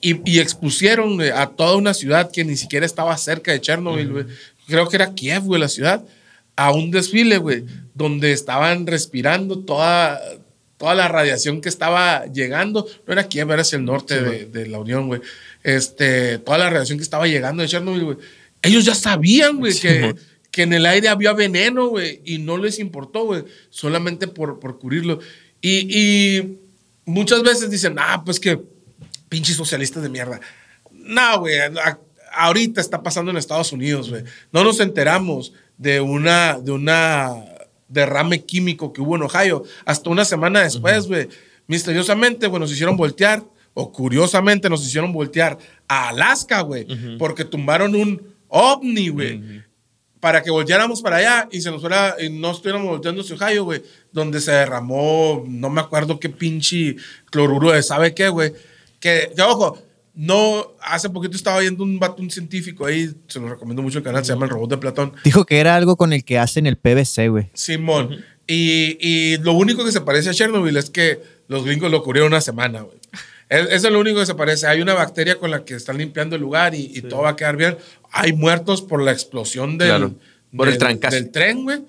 [0.00, 4.10] Y, y expusieron güey, a toda una ciudad que ni siquiera estaba cerca de Chernobyl,
[4.10, 4.24] güey.
[4.66, 6.04] Creo que era Kiev, güey, la ciudad.
[6.56, 10.20] A un desfile, güey, donde estaban respirando toda,
[10.76, 12.86] toda la radiación que estaba llegando.
[13.06, 15.20] No era Kiev, era hacia el norte de, de la Unión, güey.
[15.62, 18.16] Este, toda la radiación que estaba llegando de Chernobyl, güey.
[18.62, 20.14] Ellos ya sabían, güey, que,
[20.54, 24.78] que en el aire había veneno, güey, y no les importó, güey, solamente por, por
[24.78, 25.18] cubrirlo.
[25.60, 26.58] Y, y
[27.06, 28.60] muchas veces dicen, ah, pues que
[29.28, 30.40] pinches socialistas de mierda.
[30.92, 31.56] No, güey,
[32.32, 34.22] ahorita está pasando en Estados Unidos, güey.
[34.52, 37.34] No nos enteramos de una, de una
[37.88, 41.28] derrame químico que hubo en Ohio hasta una semana después, güey.
[41.66, 43.42] Misteriosamente, güey, nos hicieron voltear,
[43.72, 46.86] o curiosamente nos hicieron voltear a Alaska, güey,
[47.18, 49.64] porque tumbaron un ovni, güey
[50.24, 53.64] para que volteáramos para allá y se nos fuera, y no estuviéramos volteando hacia Ohio,
[53.64, 56.96] güey, donde se derramó, no me acuerdo qué pinche
[57.30, 58.54] cloruro de sabe qué, güey.
[59.00, 59.76] Que, que, ojo,
[60.14, 64.04] no, hace poquito estaba viendo un vato, un científico ahí, se lo recomiendo mucho el
[64.04, 65.12] canal, se llama El Robot de Platón.
[65.24, 67.50] Dijo que era algo con el que hacen el PVC, güey.
[67.52, 68.24] Simón.
[68.46, 72.32] y, y lo único que se parece a Chernobyl es que los gringos lo cubrieron
[72.32, 72.96] una semana, güey.
[73.58, 74.66] Es- es lo único que se parece.
[74.66, 77.36] Hay una bacteria con la que están limpiando el lugar y, y todo va a
[77.36, 77.76] quedar bien.
[78.12, 80.14] Hay muertos por la explosión del, Claro.
[80.56, 81.16] Por el del- trancazo.
[81.16, 81.80] del tren, güey.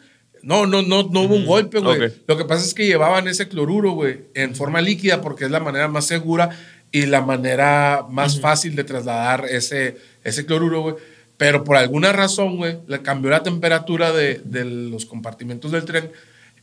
[0.41, 2.05] No, no, no, no hubo un golpe, güey.
[2.05, 2.11] ok.
[2.28, 5.59] Lo que pasa es que llevaban ese cloruro, güey, en forma líquida porque es la
[5.59, 6.49] manera más segura
[6.91, 10.95] y la manera más fácil de trasladar ese, ese cloruro, güey.
[11.38, 16.11] Pero por alguna razón, güey, le cambió la temperatura de, de los compartimentos del tren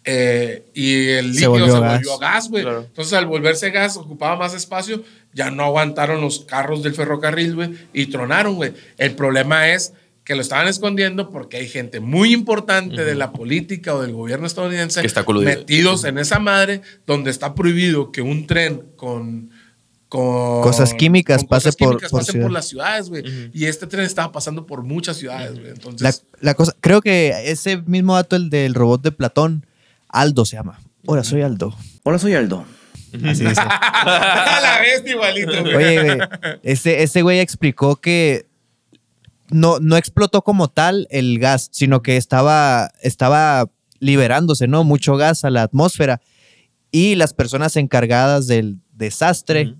[0.04, 1.92] eh, y el Se líquido volvió se gas.
[1.94, 2.62] volvió gas, güey.
[2.64, 2.80] Claro.
[2.88, 7.70] Entonces, al volverse gas, ocupaba más espacio, ya no aguantaron los carros del ferrocarril, güey,
[7.92, 8.72] y tronaron, güey.
[8.98, 9.92] El problema es
[10.24, 14.46] que lo estaban escondiendo porque hay gente muy importante de la política o del gobierno
[14.46, 15.50] estadounidense Que está coludido.
[15.50, 19.50] metidos en esa madre donde está prohibido que un tren con
[20.08, 22.44] con Cosas químicas con pase por- químicas por ciudad.
[22.44, 23.24] por las ciudades, güey.
[23.54, 25.70] Y este tren estaba pasando por muchas ciudades, güey.
[25.70, 29.64] Entonces, la cosa, creo que ese mismo dato, el del robot de Platón,
[30.12, 30.78] Aldo se llama.
[31.06, 31.74] Hola, soy Aldo.
[32.04, 32.64] Hola, soy Aldo.
[33.24, 33.60] Así dice.
[33.60, 35.74] a la vez igualito, güey.
[35.74, 36.18] Oye, güey,
[36.62, 38.46] ese, ese güey explicó que
[39.50, 44.84] no, no explotó como tal el gas, sino que estaba, estaba liberándose, ¿no?
[44.84, 46.20] Mucho gas a la atmósfera.
[46.90, 49.76] Y las personas encargadas del desastre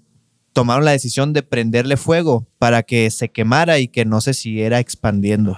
[0.52, 4.80] tomaron la decisión de prenderle fuego para que se quemara y que no se siguiera
[4.80, 5.56] expandiendo.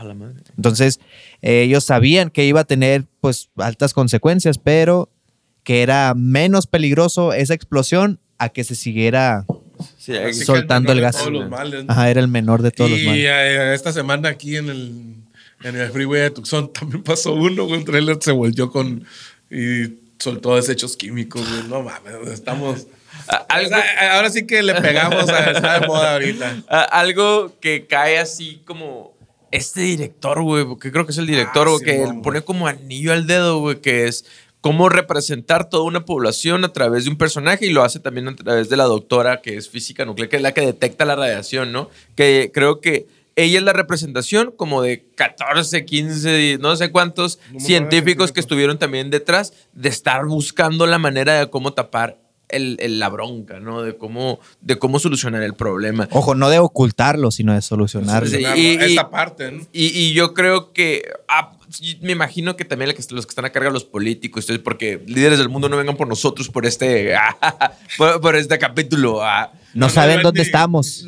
[0.57, 1.01] Entonces,
[1.43, 5.11] eh, ellos sabían que iba a tener pues altas consecuencias, pero
[5.65, 9.47] que era menos peligroso esa explosión a que se siguiera
[9.99, 10.13] Sí,
[10.45, 11.17] soltando el de gas.
[11.17, 11.93] todos los males, ¿no?
[11.93, 13.25] Ajá, era el menor de todos y los males.
[13.25, 15.15] eh, esta semana aquí en el,
[15.65, 19.05] en el freeway de Tucson también pasó uno, un trailer se volvió con
[19.51, 21.43] y soltó desechos químicos.
[21.69, 22.87] No mames, estamos...
[23.49, 23.77] Algo-
[24.13, 26.57] ahora sí que le pegamos a de moda ahorita.
[26.91, 29.15] algo que cae así como
[29.51, 32.23] este director, güey, porque creo que es el director, Ah, güey, que le güey.
[32.23, 34.25] pone como anillo al dedo, güey, que es
[34.61, 38.35] cómo representar toda una población a través de un personaje y lo hace también a
[38.35, 41.71] través de la doctora que es física nuclear, que es la que detecta la radiación,
[41.71, 41.91] ¿no?
[42.17, 43.07] Que creo que
[43.37, 48.79] ella es la representación como de 14, 15, no sé cuántos No científicos que estuvieron
[48.79, 52.19] también detrás de estar buscando la manera de cómo tapar
[52.49, 53.83] el- el- la bronca, ¿no?
[53.83, 56.09] De cómo, de cómo solucionar el problema.
[56.13, 58.29] Ojo, no de ocultarlo, sino de solucionarlo.
[58.29, 59.63] Sí, y- y- esta parte, ¿no?
[59.73, 61.53] Y, y yo creo que, ah,
[62.03, 65.69] me imagino que también los que están a cargo los políticos, porque líderes del mundo
[65.69, 67.15] no vengan por nosotros por este,
[67.99, 69.23] por, por este capítulo.
[69.25, 69.51] ah.
[69.75, 71.05] No No, saben no, dónde ni- estamos.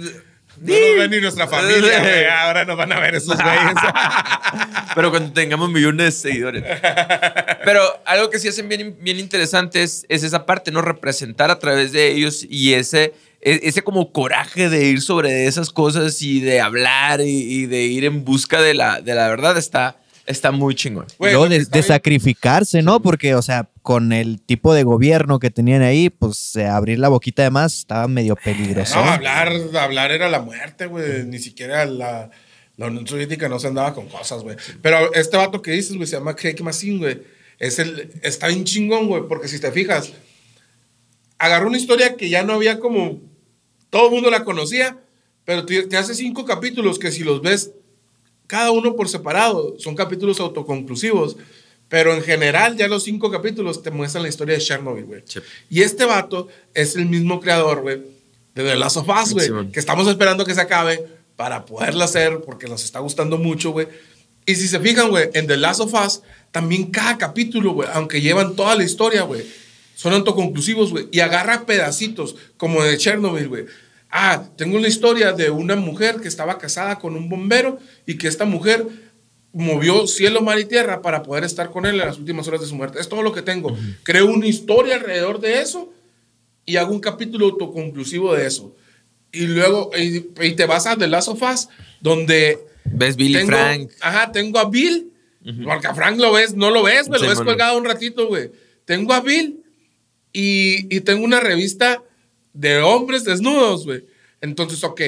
[0.61, 2.25] No nos ven ni nuestra familia, güey.
[2.27, 3.75] Ahora nos van a ver esos güeyes.
[4.95, 6.65] Pero cuando tengamos millones de seguidores.
[7.65, 10.83] Pero algo que sí hacen bien, bien interesante es, es esa parte, ¿no?
[10.83, 15.71] Representar a través de ellos y ese, e- ese como coraje de ir sobre esas
[15.71, 19.57] cosas y de hablar y, y de ir en busca de la, de la verdad
[19.59, 21.07] está, está muy chingón.
[21.19, 23.01] Güey, Luego de, sacrificarse, ¿no?
[23.01, 27.09] Porque, o sea, con el tipo de gobierno que tenían ahí, pues eh, abrir la
[27.09, 28.97] boquita de más estaba medio peligroso.
[28.97, 31.25] No, hablar, hablar era la muerte, güey.
[31.25, 32.31] Ni siquiera la,
[32.77, 34.57] la Unión Soviética no se andaba con cosas, güey.
[34.83, 37.23] Pero este vato que dices, güey, se llama Craig Massin, güey.
[37.59, 40.13] Es el, está bien chingón, güey, porque si te fijas,
[41.39, 43.21] agarró una historia que ya no había como.
[43.89, 44.99] Todo el mundo la conocía,
[45.45, 47.71] pero te, te hace cinco capítulos que si los ves
[48.47, 51.37] cada uno por separado, son capítulos autoconclusivos.
[51.89, 55.23] Pero en general, ya los cinco capítulos te muestran la historia de Chernobyl, güey.
[55.25, 55.39] Sí.
[55.71, 58.03] Y este vato es el mismo creador, güey,
[58.55, 59.71] de The Last of Us, güey.
[59.71, 63.87] Que estamos esperando que se acabe para poderla hacer porque nos está gustando mucho, güey.
[64.47, 68.21] Y si se fijan, güey, en The Last of Us, también cada capítulo, güey, aunque
[68.21, 69.45] llevan toda la historia, güey,
[69.95, 71.09] son autoconclusivos, güey.
[71.13, 73.67] Y agarra pedacitos, como de Chernobyl, güey.
[74.19, 78.29] Ah, tengo una historia de una mujer que estaba casada con un bombero y que
[78.29, 78.87] esta mujer
[79.53, 82.67] movió cielo, mar y tierra para poder estar con él en las últimas horas de
[82.67, 82.99] su muerte.
[82.99, 83.77] Es todo lo que tengo.
[84.05, 85.93] Creo una historia alrededor de eso
[86.65, 88.75] y hago un capítulo autoconclusivo de eso.
[89.33, 91.69] Y luego, y, y te vas a The Last of Us,
[92.01, 93.91] donde ¿Ves Billy tengo, Frank?
[94.01, 95.13] Ajá, tengo a Bill.
[95.63, 98.29] Porque a Frank lo ves, no lo ves, güey, Sí, lo ves colgado un ratito,
[98.29, 98.51] güey.
[98.87, 99.63] Tengo a Bill
[100.33, 102.03] y, y tengo una revista
[102.57, 104.05] de hombres desnudos, güey.
[104.41, 105.01] Entonces, ok,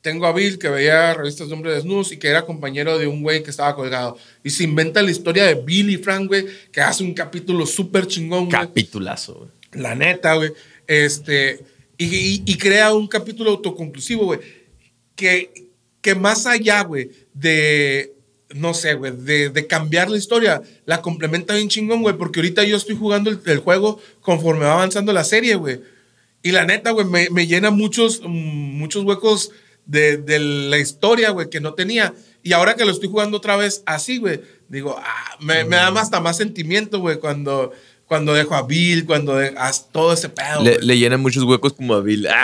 [0.00, 3.22] tengo a Bill que veía revistas de hombres desnudos y que era compañero de un
[3.22, 4.16] güey que estaba colgado.
[4.42, 8.06] Y se inventa la historia de Bill y Frank, güey, que hace un capítulo súper
[8.06, 8.50] chingón, güey.
[8.52, 9.50] Capitulazo, güey.
[9.72, 10.52] La neta, güey.
[10.86, 11.60] Este,
[11.98, 14.40] y, y- y crea un capítulo autoconclusivo, güey.
[15.14, 15.68] Que,
[16.00, 18.14] que más allá, güey, de,
[18.54, 22.16] no sé, güey, de, de cambiar la historia, la complementa bien chingón, güey.
[22.16, 25.80] Porque ahorita yo estoy jugando el, el juego conforme va avanzando la serie, güey.
[26.42, 29.50] Y la neta, güey, me, me llena muchos, mm, muchos huecos
[29.86, 32.14] de, de la historia, güey, que no tenía.
[32.42, 35.88] Y ahora que lo estoy jugando otra vez así, güey, digo, ah, me, me da
[35.88, 37.72] hasta más sentimiento, güey, cuando,
[38.06, 40.62] cuando dejo a Bill, cuando de- haz todo ese pedo.
[40.62, 42.26] Le, le llenan muchos huecos como a Bill.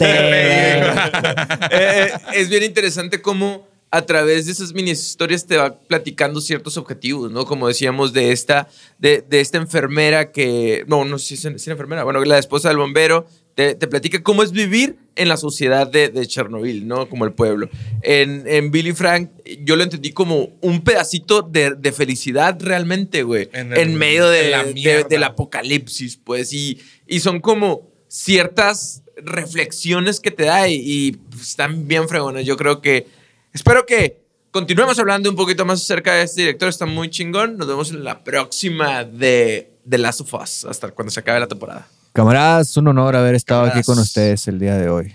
[0.00, 3.66] Eh, es bien interesante cómo
[3.96, 7.44] a través de esas mini historias te va platicando ciertos objetivos, ¿no?
[7.44, 8.68] Como decíamos de esta,
[8.98, 12.78] de, de esta enfermera que, no, no sé si es, enfermera, bueno, la esposa del
[12.78, 17.08] bombero, te, te platica cómo es vivir en la sociedad de, de Chernobyl, ¿no?
[17.08, 17.68] Como el pueblo.
[18.02, 19.30] En, en Billy Frank,
[19.62, 23.48] yo lo entendí como un pedacito de, de felicidad realmente, güey.
[23.52, 25.08] En En, el- medio de, en la de- mierda.
[25.08, 26.52] del apocalipsis, pues.
[26.52, 32.44] Y, y son como ciertas reflexiones que te da y, y, están bien fregonas.
[32.44, 33.06] Yo creo que.
[33.54, 36.68] Espero que continuemos hablando un poquito más acerca de este director.
[36.68, 37.56] Está muy chingón.
[37.56, 40.64] Nos vemos en la próxima de The Last of Us.
[40.64, 41.86] Hasta cuando se acabe la temporada.
[42.12, 45.14] Camaradas, un honor haber estado aquí con ustedes el día de hoy.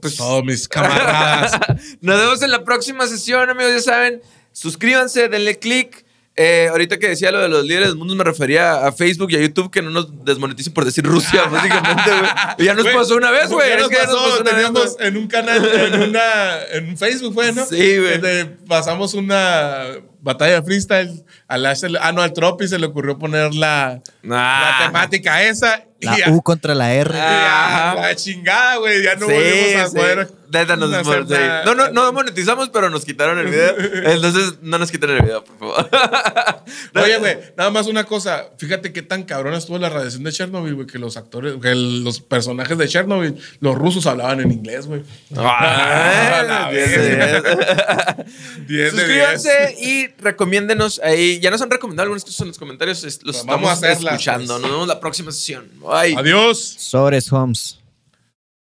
[0.00, 1.60] Pues todos mis camaradas.
[2.00, 3.74] Nos vemos en la próxima sesión, amigos.
[3.74, 6.03] Ya saben, suscríbanse, denle click.
[6.36, 9.36] Eh, ahorita que decía lo de los líderes del mundo, me refería a Facebook y
[9.36, 12.66] a YouTube que no nos desmoneticen por decir Rusia, básicamente, güey.
[12.66, 13.70] Ya nos pasó una vez, güey.
[13.70, 15.08] ya nos nos pasó, una vez, teníamos güey.
[15.08, 17.64] en un canal, en, una, en un Facebook, fue, ¿no?
[17.64, 18.12] Sí, güey.
[18.12, 19.84] Donde pasamos una
[20.24, 21.24] batalla de freestyle.
[21.46, 24.00] Al Ash ah, no, al Tropi se le ocurrió poner la,
[24.30, 24.78] Ah.
[24.80, 25.84] la temática esa.
[26.00, 27.18] La y U contra la R.
[27.18, 27.94] Ajá.
[27.94, 29.02] la chingada, güey.
[29.02, 29.96] Ya no Sí, volvimos a sí.
[29.96, 30.28] poder.
[30.52, 31.34] Neta, nos hacer sí.
[31.64, 33.74] No, no, no monetizamos, pero nos quitaron el video.
[34.12, 35.90] Entonces, no nos quiten el video, por favor.
[37.02, 38.46] Oye, güey, nada más una cosa.
[38.58, 42.04] Fíjate qué tan cabrona estuvo la radiación de Chernobyl, güey, que los actores, que el-
[42.04, 45.02] los personajes de Chernobyl, los rusos hablaban en inglés, güey.
[45.36, 48.16] Ah, la diez de verga.
[48.66, 48.66] diez.
[48.66, 48.90] 10 de 10.
[48.90, 51.38] Suscríbanse y recomiéndenos ahí.
[51.40, 53.04] Ya nos han recomendado algunas cosas en los comentarios.
[53.04, 54.46] es- Los Vamos a estamos escuchando.
[54.54, 54.60] pues.
[54.62, 55.68] Nos vemos la próxima sesión.
[55.80, 56.14] Bye.
[56.16, 56.58] Adiós.
[56.78, 57.78] Sobres Homes.